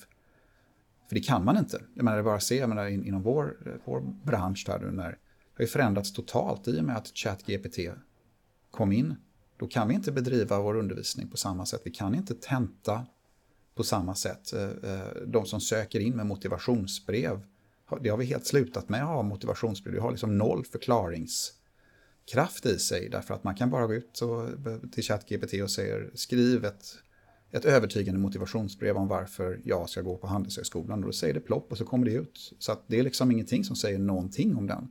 För 1.08 1.14
det 1.14 1.20
kan 1.20 1.44
man 1.44 1.56
inte. 1.56 1.82
Jag 1.94 2.04
menar, 2.04 2.16
det 2.16 2.22
bara 2.22 2.40
se, 2.40 2.56
jag 2.56 2.68
menar, 2.68 2.86
in, 2.86 3.04
inom 3.04 3.22
vår, 3.22 3.56
eh, 3.66 3.72
vår 3.84 4.00
bransch 4.24 4.64
där 4.66 4.78
nu 4.78 4.90
när 4.90 5.10
det 5.10 5.16
har 5.56 5.62
ju 5.62 5.66
förändrats 5.66 6.12
totalt 6.12 6.68
i 6.68 6.80
och 6.80 6.84
med 6.84 6.96
att 6.96 7.06
ChatGPT 7.06 7.78
kom 8.70 8.92
in. 8.92 9.14
Då 9.56 9.66
kan 9.66 9.88
vi 9.88 9.94
inte 9.94 10.12
bedriva 10.12 10.60
vår 10.60 10.76
undervisning 10.76 11.28
på 11.28 11.36
samma 11.36 11.66
sätt. 11.66 11.80
Vi 11.84 11.90
kan 11.90 12.14
inte 12.14 12.34
tenta 12.34 13.06
på 13.74 13.84
samma 13.84 14.14
sätt. 14.14 14.52
Eh, 14.52 14.98
de 15.26 15.46
som 15.46 15.60
söker 15.60 16.00
in 16.00 16.16
med 16.16 16.26
motivationsbrev, 16.26 17.40
det 18.00 18.08
har 18.08 18.16
vi 18.16 18.24
helt 18.24 18.46
slutat 18.46 18.88
med 18.88 19.02
att 19.02 19.08
ha 19.08 19.22
motivationsbrev. 19.22 19.94
Vi 19.94 20.00
har 20.00 20.10
liksom 20.10 20.38
noll 20.38 20.64
kraft 22.26 22.66
i 22.66 22.78
sig 22.78 23.08
därför 23.08 23.34
att 23.34 23.44
man 23.44 23.54
kan 23.54 23.70
bara 23.70 23.86
gå 23.86 23.94
ut 23.94 24.20
och, 24.20 24.48
till 24.92 25.04
ChatGPT 25.04 25.62
och 25.62 25.70
säger 25.70 26.10
skriv 26.14 26.64
ett, 26.64 26.84
ett 27.50 27.64
övertygande 27.64 28.20
motivationsbrev 28.20 28.96
om 28.96 29.08
varför 29.08 29.60
jag 29.64 29.88
ska 29.88 30.02
gå 30.02 30.16
på 30.16 30.26
Handelshögskolan. 30.26 30.98
Och 30.98 31.06
då 31.06 31.12
säger 31.12 31.34
det 31.34 31.40
plopp 31.40 31.72
och 31.72 31.78
så 31.78 31.84
kommer 31.84 32.06
det 32.06 32.12
ut. 32.12 32.52
Så 32.58 32.72
att 32.72 32.84
det 32.86 32.98
är 32.98 33.02
liksom 33.02 33.30
ingenting 33.30 33.64
som 33.64 33.76
säger 33.76 33.98
någonting 33.98 34.56
om 34.56 34.66
den. 34.66 34.88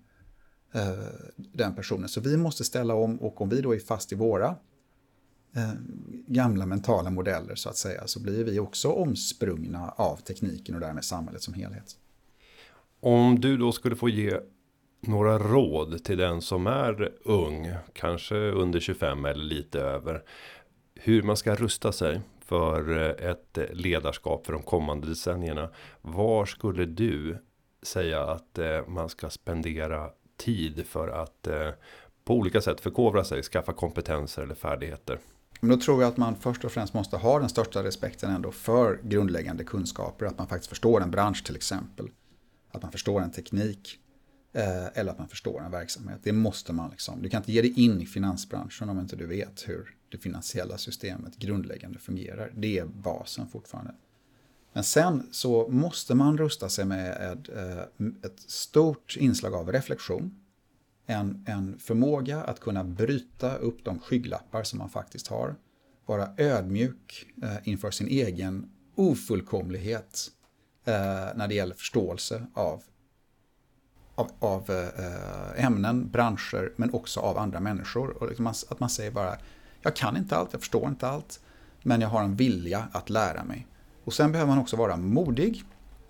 Eh, 0.74 0.98
den 1.36 1.76
personen. 1.76 2.10
Så 2.10 2.22
vi 2.22 2.38
måste 2.38 2.64
ställa 2.64 2.94
om 2.94 3.22
och 3.22 3.42
om 3.42 3.50
vi 3.50 3.62
då 3.62 3.76
är 3.76 3.80
fast 3.80 4.12
i 4.12 4.16
våra 4.16 4.56
eh, 5.56 5.74
gamla 6.28 6.66
mentala 6.66 7.10
modeller 7.10 7.56
så 7.56 7.70
att 7.70 7.78
säga 7.78 8.08
så 8.08 8.20
blir 8.20 8.44
vi 8.44 8.60
också 8.60 8.90
omsprungna 8.90 9.90
av 9.90 10.18
tekniken 10.18 10.76
och 10.76 10.82
därmed 10.82 11.04
samhället 11.04 11.42
som 11.42 11.54
helhet. 11.54 11.98
Om 13.00 13.40
du 13.40 13.58
då 13.58 13.72
skulle 13.72 13.96
få 13.96 14.10
ge 14.10 14.40
några 15.08 15.40
råd 15.40 16.04
till 16.04 16.18
den 16.18 16.42
som 16.42 16.68
är 16.68 17.12
ung, 17.24 17.74
kanske 17.94 18.36
under 18.36 18.80
25 18.80 19.26
eller 19.26 19.44
lite 19.44 19.80
över. 19.80 20.24
Hur 20.96 21.24
man 21.24 21.38
ska 21.38 21.56
rusta 21.56 21.92
sig 21.92 22.22
för 22.46 22.98
eh, 22.98 23.30
ett 23.30 23.58
ledarskap 23.74 24.46
för 24.46 24.54
de 24.54 24.62
kommande 24.62 25.08
decennierna. 25.08 25.70
Var 26.02 26.46
skulle 26.46 26.86
du 26.86 27.38
säga 27.84 28.22
att 28.22 28.58
eh, 28.58 28.88
man 28.88 29.10
ska 29.10 29.30
spendera 29.30 30.10
tid 30.38 30.86
för 30.88 31.08
att 31.08 31.48
eh, 31.48 31.70
på 32.26 32.34
olika 32.34 32.62
sätt 32.62 32.82
förkovra 32.82 33.24
sig, 33.24 33.44
skaffa 33.44 33.74
kompetenser 33.74 34.42
eller 34.42 34.56
färdigheter. 34.56 35.20
Men 35.60 35.70
då 35.70 35.78
tror 35.78 36.02
jag 36.02 36.10
att 36.10 36.18
man 36.18 36.36
först 36.36 36.66
och 36.66 36.72
främst 36.72 36.94
måste 36.94 37.18
ha 37.18 37.40
den 37.40 37.50
största 37.50 37.84
respekten 37.84 38.32
ändå 38.32 38.52
för 38.52 39.00
grundläggande 39.04 39.64
kunskaper. 39.64 40.26
Att 40.26 40.38
man 40.38 40.48
faktiskt 40.48 40.70
förstår 40.70 41.02
en 41.02 41.12
bransch 41.12 41.46
till 41.46 41.56
exempel. 41.56 42.10
Att 42.72 42.82
man 42.82 42.92
förstår 42.92 43.22
en 43.22 43.32
teknik. 43.32 44.00
Eh, 44.56 44.88
eller 44.94 45.12
att 45.12 45.20
man 45.20 45.28
förstår 45.28 45.64
en 45.64 45.72
verksamhet. 45.72 46.20
Det 46.24 46.32
måste 46.32 46.74
man 46.74 46.92
liksom. 46.92 47.22
Du 47.22 47.30
kan 47.30 47.42
inte 47.42 47.52
ge 47.52 47.62
dig 47.62 47.80
in 47.80 48.02
i 48.02 48.06
finansbranschen 48.06 48.90
om 48.90 49.00
inte 49.00 49.16
du 49.16 49.26
vet 49.26 49.64
hur 49.68 49.96
det 50.10 50.18
finansiella 50.18 50.78
systemet 50.78 51.38
grundläggande 51.38 52.00
fungerar. 52.00 52.52
Det 52.56 52.80
är 52.80 52.86
basen 52.86 53.48
fortfarande. 53.48 53.96
Men 54.74 54.84
sen 54.84 55.28
så 55.32 55.68
måste 55.68 56.16
man 56.16 56.38
rusta 56.38 56.70
sig 56.70 56.86
med 56.86 57.32
ett, 57.32 57.50
eh, 57.50 58.08
ett 58.24 58.40
stort 58.40 59.18
inslag 59.20 59.54
av 59.54 59.72
reflektion. 59.72 60.40
En, 61.06 61.46
en 61.48 61.80
förmåga 61.80 62.44
att 62.44 62.60
kunna 62.60 62.84
bryta 62.84 63.56
upp 63.56 63.86
de 63.86 64.00
skygglappar 64.00 64.64
som 64.64 64.80
man 64.80 64.90
faktiskt 64.90 65.28
har. 65.28 65.56
Vara 66.06 66.30
ödmjuk 66.38 67.26
eh, 67.44 67.56
inför 67.64 67.92
sin 67.92 68.08
egen 68.08 68.72
ofullkomlighet 68.96 70.32
när 71.36 71.48
det 71.48 71.56
gäller 71.56 71.76
förståelse 71.76 72.48
av 72.54 72.84
av, 74.16 74.32
av 74.40 74.72
eh, 74.72 75.66
ämnen, 75.66 76.10
branscher, 76.10 76.72
men 76.76 76.94
också 76.94 77.20
av 77.20 77.38
andra 77.38 77.60
människor. 77.60 78.10
Och 78.10 78.28
liksom 78.28 78.48
att 78.48 78.80
man 78.80 78.90
säger 78.90 79.12
bara, 79.12 79.38
jag 79.82 79.96
kan 79.96 80.18
inte 80.18 80.36
allt, 80.36 80.50
jag 80.52 80.62
förstår 80.62 80.90
inte 80.90 81.08
allt, 81.08 81.40
men 81.82 82.02
jag 82.02 82.10
har 82.10 82.24
en 82.24 82.36
vilja 82.36 82.88
att 82.92 83.10
lära 83.10 83.44
mig. 83.44 83.68
Och 84.04 84.14
sen 84.14 84.32
behöver 84.32 84.50
man 84.50 84.60
också 84.60 84.76
vara 84.76 84.98
modig 84.98 85.64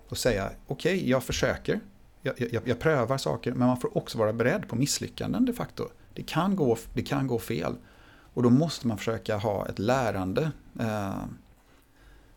och 0.08 0.18
säga, 0.18 0.50
okej, 0.66 0.96
okay, 0.96 1.10
jag 1.10 1.24
försöker, 1.24 1.80
jag, 2.22 2.34
jag, 2.52 2.68
jag, 2.68 2.78
prövar 2.78 3.18
saker, 3.18 3.52
men 3.52 3.68
man 3.68 3.80
får 3.80 3.96
också 3.96 4.18
vara 4.18 4.32
beredd 4.32 4.68
på 4.68 4.76
misslyckanden 4.76 5.44
de 5.44 5.52
facto. 5.52 5.88
Det 6.14 6.22
kan 6.22 6.56
gå, 6.56 6.78
det 6.94 7.02
kan 7.02 7.26
gå 7.26 7.38
fel. 7.38 7.76
Och 8.34 8.42
då 8.42 8.50
måste 8.50 8.86
man 8.86 8.98
försöka 8.98 9.36
ha 9.36 9.68
ett 9.68 9.78
lärande, 9.78 10.50
eh, 10.80 11.24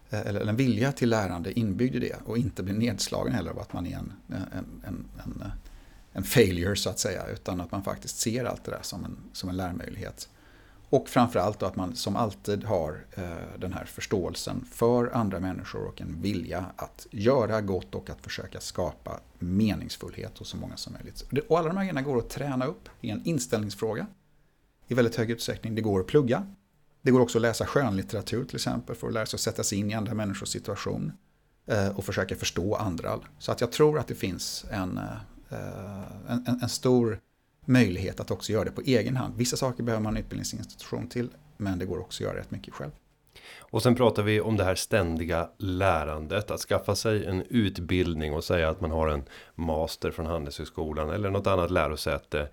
Eh, 0.10 0.28
eller 0.28 0.42
en 0.42 0.56
vilja 0.56 0.92
till 0.92 1.10
lärande 1.10 1.60
inbyggd 1.60 1.96
i 1.96 2.00
det 2.00 2.16
och 2.26 2.38
inte 2.38 2.64
bli 2.64 2.74
nedslagen 2.74 3.34
heller 3.34 3.52
av 3.52 3.60
att 3.60 3.74
man 3.74 3.88
är 3.88 3.98
en, 3.98 4.14
en, 4.28 4.82
en, 4.88 5.06
en, 5.24 5.44
en 6.14 6.24
failure 6.24 6.76
så 6.76 6.90
att 6.90 7.00
säga, 7.00 7.28
utan 7.28 7.62
att 7.62 7.72
man 7.72 7.84
faktiskt 7.84 8.18
ser 8.18 8.46
allt 8.46 8.64
det 8.64 8.72
där 8.72 8.82
som 8.82 9.06
en, 9.06 9.18
som 9.34 9.50
en 9.50 9.58
lärmöjlighet. 9.58 10.30
Och 10.90 11.10
framförallt 11.10 11.60
då 11.60 11.66
att 11.66 11.76
man 11.76 11.96
som 11.96 12.16
alltid 12.16 12.64
har 12.64 13.06
eh, 13.16 13.24
den 13.60 13.74
här 13.74 13.86
förståelsen 13.86 14.66
för 14.72 15.16
andra 15.16 15.40
människor 15.40 15.86
och 15.88 16.02
en 16.02 16.22
vilja 16.22 16.66
att 16.76 17.08
göra 17.12 17.62
gott 17.62 17.96
och 17.96 18.10
att 18.10 18.22
försöka 18.22 18.60
skapa 18.60 19.20
meningsfullhet 19.40 20.38
hos 20.38 20.50
så 20.50 20.58
många 20.58 20.78
som 20.78 20.94
möjligt. 20.94 21.44
Och 21.48 21.60
alla 21.60 21.68
de 21.68 21.78
här 21.78 21.84
grejerna 21.84 22.02
går 22.02 22.18
att 22.18 22.30
träna 22.30 22.66
upp, 22.66 22.90
det 23.02 23.10
är 23.10 23.14
en 23.14 23.26
inställningsfråga 23.26 24.08
i 24.88 24.94
väldigt 24.94 25.16
hög 25.16 25.32
utsträckning. 25.32 25.76
Det 25.76 25.82
går 25.82 26.00
att 26.00 26.08
plugga, 26.08 26.56
det 27.10 27.14
går 27.14 27.20
också 27.20 27.38
att 27.38 27.42
läsa 27.42 27.66
skönlitteratur 27.66 28.46
till 28.46 28.56
exempel 28.56 28.96
för 28.96 29.08
att 29.08 29.14
lära 29.14 29.26
sig 29.26 29.38
att 29.38 29.42
sätta 29.42 29.64
sig 29.64 29.78
in 29.78 29.92
i 29.92 29.94
andra 29.94 30.14
människors 30.14 30.50
situation 30.50 31.12
eh, 31.66 31.98
och 31.98 32.06
försöka 32.06 32.36
förstå 32.36 32.76
andra. 32.76 33.20
Så 33.40 33.52
att 33.52 33.62
jag 33.62 33.72
tror 33.72 34.00
att 34.00 34.08
det 34.08 34.16
finns 34.16 34.66
eh, 34.72 34.82
en, 34.82 35.00
en, 36.28 36.60
en, 36.62 36.70
stor 36.70 37.20
möjlighet 37.66 38.20
att 38.20 38.32
också 38.32 38.52
göra 38.52 38.64
det 38.64 38.72
på 38.72 38.82
egen 38.82 39.18
hand. 39.18 39.34
Vissa 39.38 39.58
saker 39.58 39.84
behöver 39.84 40.04
man 40.04 40.18
en 40.18 40.24
utbildningsinstitution 40.24 41.08
till, 41.08 41.30
men 41.58 41.80
det 41.80 41.86
går 41.86 42.00
också 42.00 42.24
att 42.24 42.28
göra 42.30 42.40
rätt 42.40 42.52
mycket 42.52 42.74
själv. 42.74 42.92
Och 43.60 43.84
sen 43.84 43.96
pratar 43.96 44.24
vi 44.24 44.42
om 44.42 44.58
det 44.58 44.64
här 44.64 44.76
ständiga 44.76 45.50
lärandet. 45.58 46.52
Att 46.52 46.62
skaffa 46.62 46.96
sig 46.96 47.26
en 47.26 47.42
utbildning 47.42 48.34
och 48.34 48.44
säga 48.44 48.70
att 48.70 48.82
man 48.82 48.92
har 48.92 49.08
en 49.08 49.24
master 49.56 50.12
från 50.12 50.26
Handelshögskolan 50.26 51.10
eller 51.10 51.30
något 51.30 51.48
annat 51.48 51.72
lärosäte. 51.72 52.50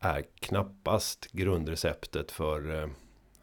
Är 0.00 0.24
knappast 0.40 1.32
grundreceptet 1.32 2.30
för 2.30 2.82
eh, 2.82 2.88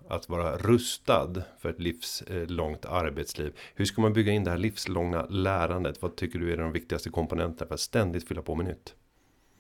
att 0.07 0.29
vara 0.29 0.57
rustad 0.57 1.33
för 1.59 1.69
ett 1.69 1.79
livslångt 1.79 2.85
arbetsliv. 2.85 3.53
Hur 3.75 3.85
ska 3.85 4.01
man 4.01 4.13
bygga 4.13 4.31
in 4.31 4.43
det 4.43 4.51
här 4.51 4.57
livslånga 4.57 5.25
lärandet? 5.25 6.01
Vad 6.01 6.15
tycker 6.15 6.39
du 6.39 6.53
är 6.53 6.57
de 6.57 6.71
viktigaste 6.71 7.09
komponenterna 7.09 7.67
för 7.67 7.73
att 7.73 7.79
ständigt 7.79 8.27
fylla 8.27 8.41
på 8.41 8.55
med 8.55 8.65
nytt? 8.65 8.95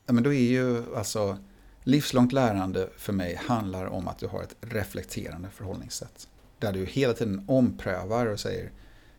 Ja, 0.05 0.13
men 0.13 0.23
då 0.23 0.33
är 0.33 0.51
ju 0.51 0.95
alltså 0.95 1.37
livslångt 1.83 2.33
lärande 2.33 2.89
för 2.97 3.13
mig 3.13 3.35
handlar 3.35 3.85
om 3.85 4.07
att 4.07 4.19
du 4.19 4.27
har 4.27 4.43
ett 4.43 4.55
reflekterande 4.61 5.49
förhållningssätt. 5.49 6.27
Där 6.59 6.73
du 6.73 6.85
hela 6.85 7.13
tiden 7.13 7.45
omprövar 7.47 8.25
och 8.25 8.39
säger 8.39 8.71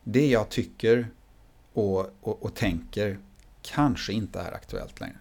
det 0.04 0.26
jag 0.26 0.48
tycker 0.48 1.08
och, 1.72 2.00
och, 2.20 2.42
och 2.42 2.54
tänker 2.54 3.18
kanske 3.62 4.12
inte 4.12 4.40
är 4.40 4.52
aktuellt 4.52 5.00
längre. 5.00 5.16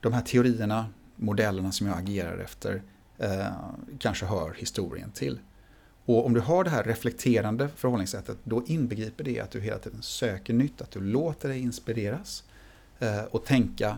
De 0.00 0.12
här 0.12 0.22
teorierna, 0.22 0.86
modellerna 1.16 1.72
som 1.72 1.86
jag 1.86 1.98
agerar 1.98 2.38
efter 2.38 2.82
eh, 3.24 3.52
kanske 3.98 4.26
hör 4.26 4.54
historien 4.54 5.10
till. 5.10 5.38
Och 6.04 6.26
om 6.26 6.34
du 6.34 6.40
har 6.40 6.64
det 6.64 6.70
här 6.70 6.84
reflekterande 6.84 7.68
förhållningssättet, 7.68 8.38
då 8.44 8.62
inbegriper 8.66 9.24
det 9.24 9.40
att 9.40 9.50
du 9.50 9.60
hela 9.60 9.78
tiden 9.78 10.02
söker 10.02 10.54
nytt, 10.54 10.80
att 10.80 10.90
du 10.90 11.00
låter 11.00 11.48
dig 11.48 11.60
inspireras 11.60 12.44
eh, 12.98 13.24
och 13.24 13.44
tänka 13.44 13.96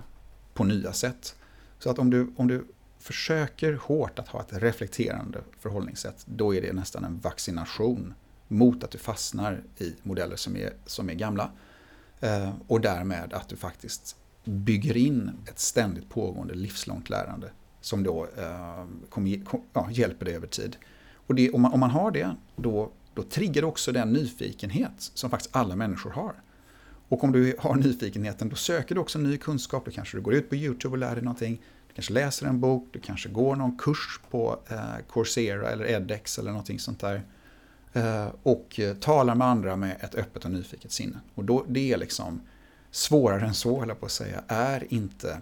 på 0.54 0.64
nya 0.64 0.92
sätt. 0.92 1.36
Så 1.78 1.90
att 1.90 1.98
om 1.98 2.10
du, 2.10 2.32
om 2.36 2.48
du 2.48 2.66
försöker 2.98 3.72
hårt 3.72 4.18
att 4.18 4.28
ha 4.28 4.40
ett 4.40 4.52
reflekterande 4.52 5.40
förhållningssätt, 5.60 6.24
då 6.26 6.54
är 6.54 6.62
det 6.62 6.72
nästan 6.72 7.04
en 7.04 7.20
vaccination 7.20 8.14
mot 8.48 8.84
att 8.84 8.90
du 8.90 8.98
fastnar 8.98 9.62
i 9.78 9.94
modeller 10.02 10.36
som 10.36 10.56
är, 10.56 10.72
som 10.86 11.10
är 11.10 11.14
gamla. 11.14 11.50
Eh, 12.20 12.52
och 12.66 12.80
därmed 12.80 13.32
att 13.32 13.48
du 13.48 13.56
faktiskt 13.56 14.16
bygger 14.44 14.96
in 14.96 15.30
ett 15.48 15.58
ständigt 15.58 16.08
pågående 16.08 16.54
livslångt 16.54 17.10
lärande 17.10 17.50
som 17.86 18.02
då 18.02 18.28
eh, 18.38 18.84
kom, 19.08 19.44
kom, 19.44 19.62
ja, 19.72 19.88
hjälper 19.90 20.24
dig 20.24 20.36
över 20.36 20.46
tid. 20.46 20.76
Och 21.26 21.34
det, 21.34 21.50
om, 21.50 21.62
man, 21.62 21.72
om 21.72 21.80
man 21.80 21.90
har 21.90 22.10
det, 22.10 22.34
då, 22.56 22.90
då 23.14 23.22
triggar 23.22 23.62
det 23.62 23.68
också 23.68 23.92
den 23.92 24.12
nyfikenhet 24.12 24.92
som 24.96 25.30
faktiskt 25.30 25.56
alla 25.56 25.76
människor 25.76 26.10
har. 26.10 26.34
Och 27.08 27.24
om 27.24 27.32
du 27.32 27.56
har 27.58 27.74
nyfikenheten, 27.74 28.48
då 28.48 28.56
söker 28.56 28.94
du 28.94 29.00
också 29.00 29.18
ny 29.18 29.36
kunskap. 29.38 29.84
Då 29.84 29.90
kanske 29.90 30.16
du 30.16 30.20
går 30.20 30.34
ut 30.34 30.48
på 30.48 30.56
YouTube 30.56 30.92
och 30.92 30.98
lär 30.98 31.14
dig 31.14 31.24
någonting. 31.24 31.62
Du 31.88 31.94
kanske 31.94 32.12
läser 32.12 32.46
en 32.46 32.60
bok, 32.60 32.88
du 32.92 33.00
kanske 33.00 33.28
går 33.28 33.56
någon 33.56 33.78
kurs 33.78 34.20
på 34.30 34.58
eh, 34.68 34.78
Coursera 35.12 35.70
eller 35.70 35.84
edX 35.90 36.38
eller 36.38 36.50
någonting 36.50 36.78
sånt 36.78 37.00
där. 37.00 37.22
Eh, 37.92 38.28
och 38.42 38.80
eh, 38.80 38.94
talar 38.94 39.34
med 39.34 39.46
andra 39.46 39.76
med 39.76 39.96
ett 40.00 40.14
öppet 40.14 40.44
och 40.44 40.50
nyfiket 40.50 40.92
sinne. 40.92 41.20
Och 41.34 41.44
då, 41.44 41.64
det 41.68 41.92
är 41.92 41.98
liksom 41.98 42.40
svårare 42.90 43.46
än 43.46 43.54
så, 43.54 43.78
höll 43.78 43.88
jag 43.88 44.00
på 44.00 44.06
att 44.06 44.12
säga, 44.12 44.42
är 44.48 44.92
inte 44.92 45.40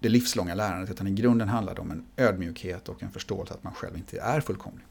det 0.00 0.08
livslånga 0.08 0.54
lärandet, 0.54 0.90
utan 0.90 1.06
i 1.06 1.10
grunden 1.10 1.48
handlar 1.48 1.74
det 1.74 1.80
om 1.80 1.90
en 1.90 2.06
ödmjukhet 2.16 2.88
och 2.88 3.02
en 3.02 3.10
förståelse 3.10 3.54
att 3.54 3.64
man 3.64 3.74
själv 3.74 3.96
inte 3.96 4.20
är 4.20 4.40
fullkomlig. 4.40 4.84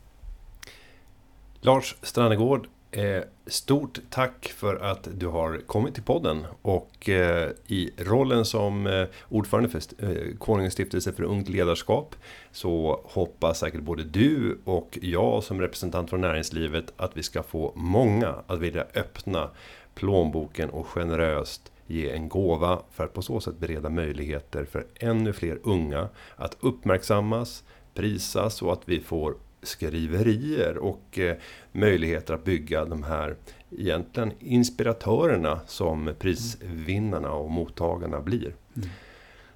Lars 1.62 1.96
Strannegård, 2.02 2.68
eh, 2.92 3.24
stort 3.48 4.00
tack 4.10 4.54
för 4.58 4.76
att 4.76 5.08
du 5.14 5.28
har 5.28 5.62
kommit 5.66 5.94
till 5.94 6.04
podden 6.04 6.46
och 6.62 7.10
eh, 7.10 7.50
i 7.68 7.92
rollen 7.98 8.46
som 8.46 8.88
eh, 8.88 9.08
ordförande 9.30 9.70
för 9.70 9.82
Konungens 10.38 10.74
stiftelse 10.74 11.14
för 11.14 11.24
ungt 11.24 11.50
ledarskap 11.50 12.16
så 12.52 13.02
hoppas 13.04 13.60
säkert 13.60 13.82
både 13.82 14.04
du 14.04 14.60
och 14.64 15.00
jag 15.02 15.44
som 15.44 15.62
representant 15.62 16.10
från 16.10 16.22
näringslivet 16.22 16.94
att 16.98 17.18
vi 17.18 17.24
ska 17.24 17.44
få 17.44 17.74
många 17.76 18.36
att 18.48 18.60
vilja 18.60 18.86
öppna 18.96 19.50
plånboken 19.96 20.70
och 20.70 20.88
generöst 20.88 21.72
ge 21.90 22.10
en 22.10 22.30
gåva 22.30 22.82
för 22.92 23.04
att 23.04 23.14
på 23.14 23.22
så 23.22 23.40
sätt 23.40 23.60
bereda 23.60 23.90
möjligheter 23.90 24.66
för 24.66 24.86
ännu 24.96 25.34
fler 25.34 25.60
unga 25.64 26.10
att 26.36 26.58
uppmärksammas, 26.60 27.64
prisas 27.94 28.62
och 28.62 28.74
att 28.74 28.82
vi 28.86 29.00
får 29.00 29.36
skriverier 29.62 30.78
och 30.78 31.20
eh, 31.20 31.38
möjligheter 31.72 32.34
att 32.34 32.46
bygga 32.46 32.86
de 32.86 33.04
här 33.04 33.36
egentligen 33.72 34.32
inspiratörerna 34.40 35.60
som 35.68 36.14
prisvinnarna 36.20 37.32
och 37.32 37.52
mottagarna 37.52 38.22
blir. 38.22 38.56
Mm. 38.76 38.90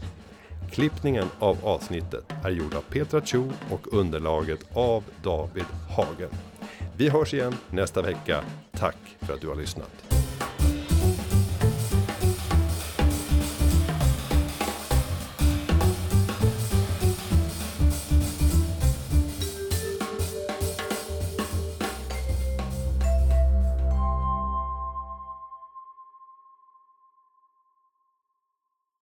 Klippningen 0.70 1.26
av 1.38 1.58
avsnittet 1.64 2.24
är 2.44 2.50
gjord 2.50 2.74
av 2.74 2.80
Petra 2.80 3.20
Cho 3.20 3.52
och 3.70 3.92
underlaget 3.92 4.60
av 4.74 5.04
David 5.22 5.64
Hagen. 5.96 6.30
Vi 6.96 7.08
hörs 7.08 7.34
igen 7.34 7.54
nästa 7.70 8.02
vecka. 8.02 8.44
Tack 8.72 8.96
för 9.20 9.34
att 9.34 9.40
du 9.40 9.48
har 9.48 9.56
lyssnat. 9.56 10.25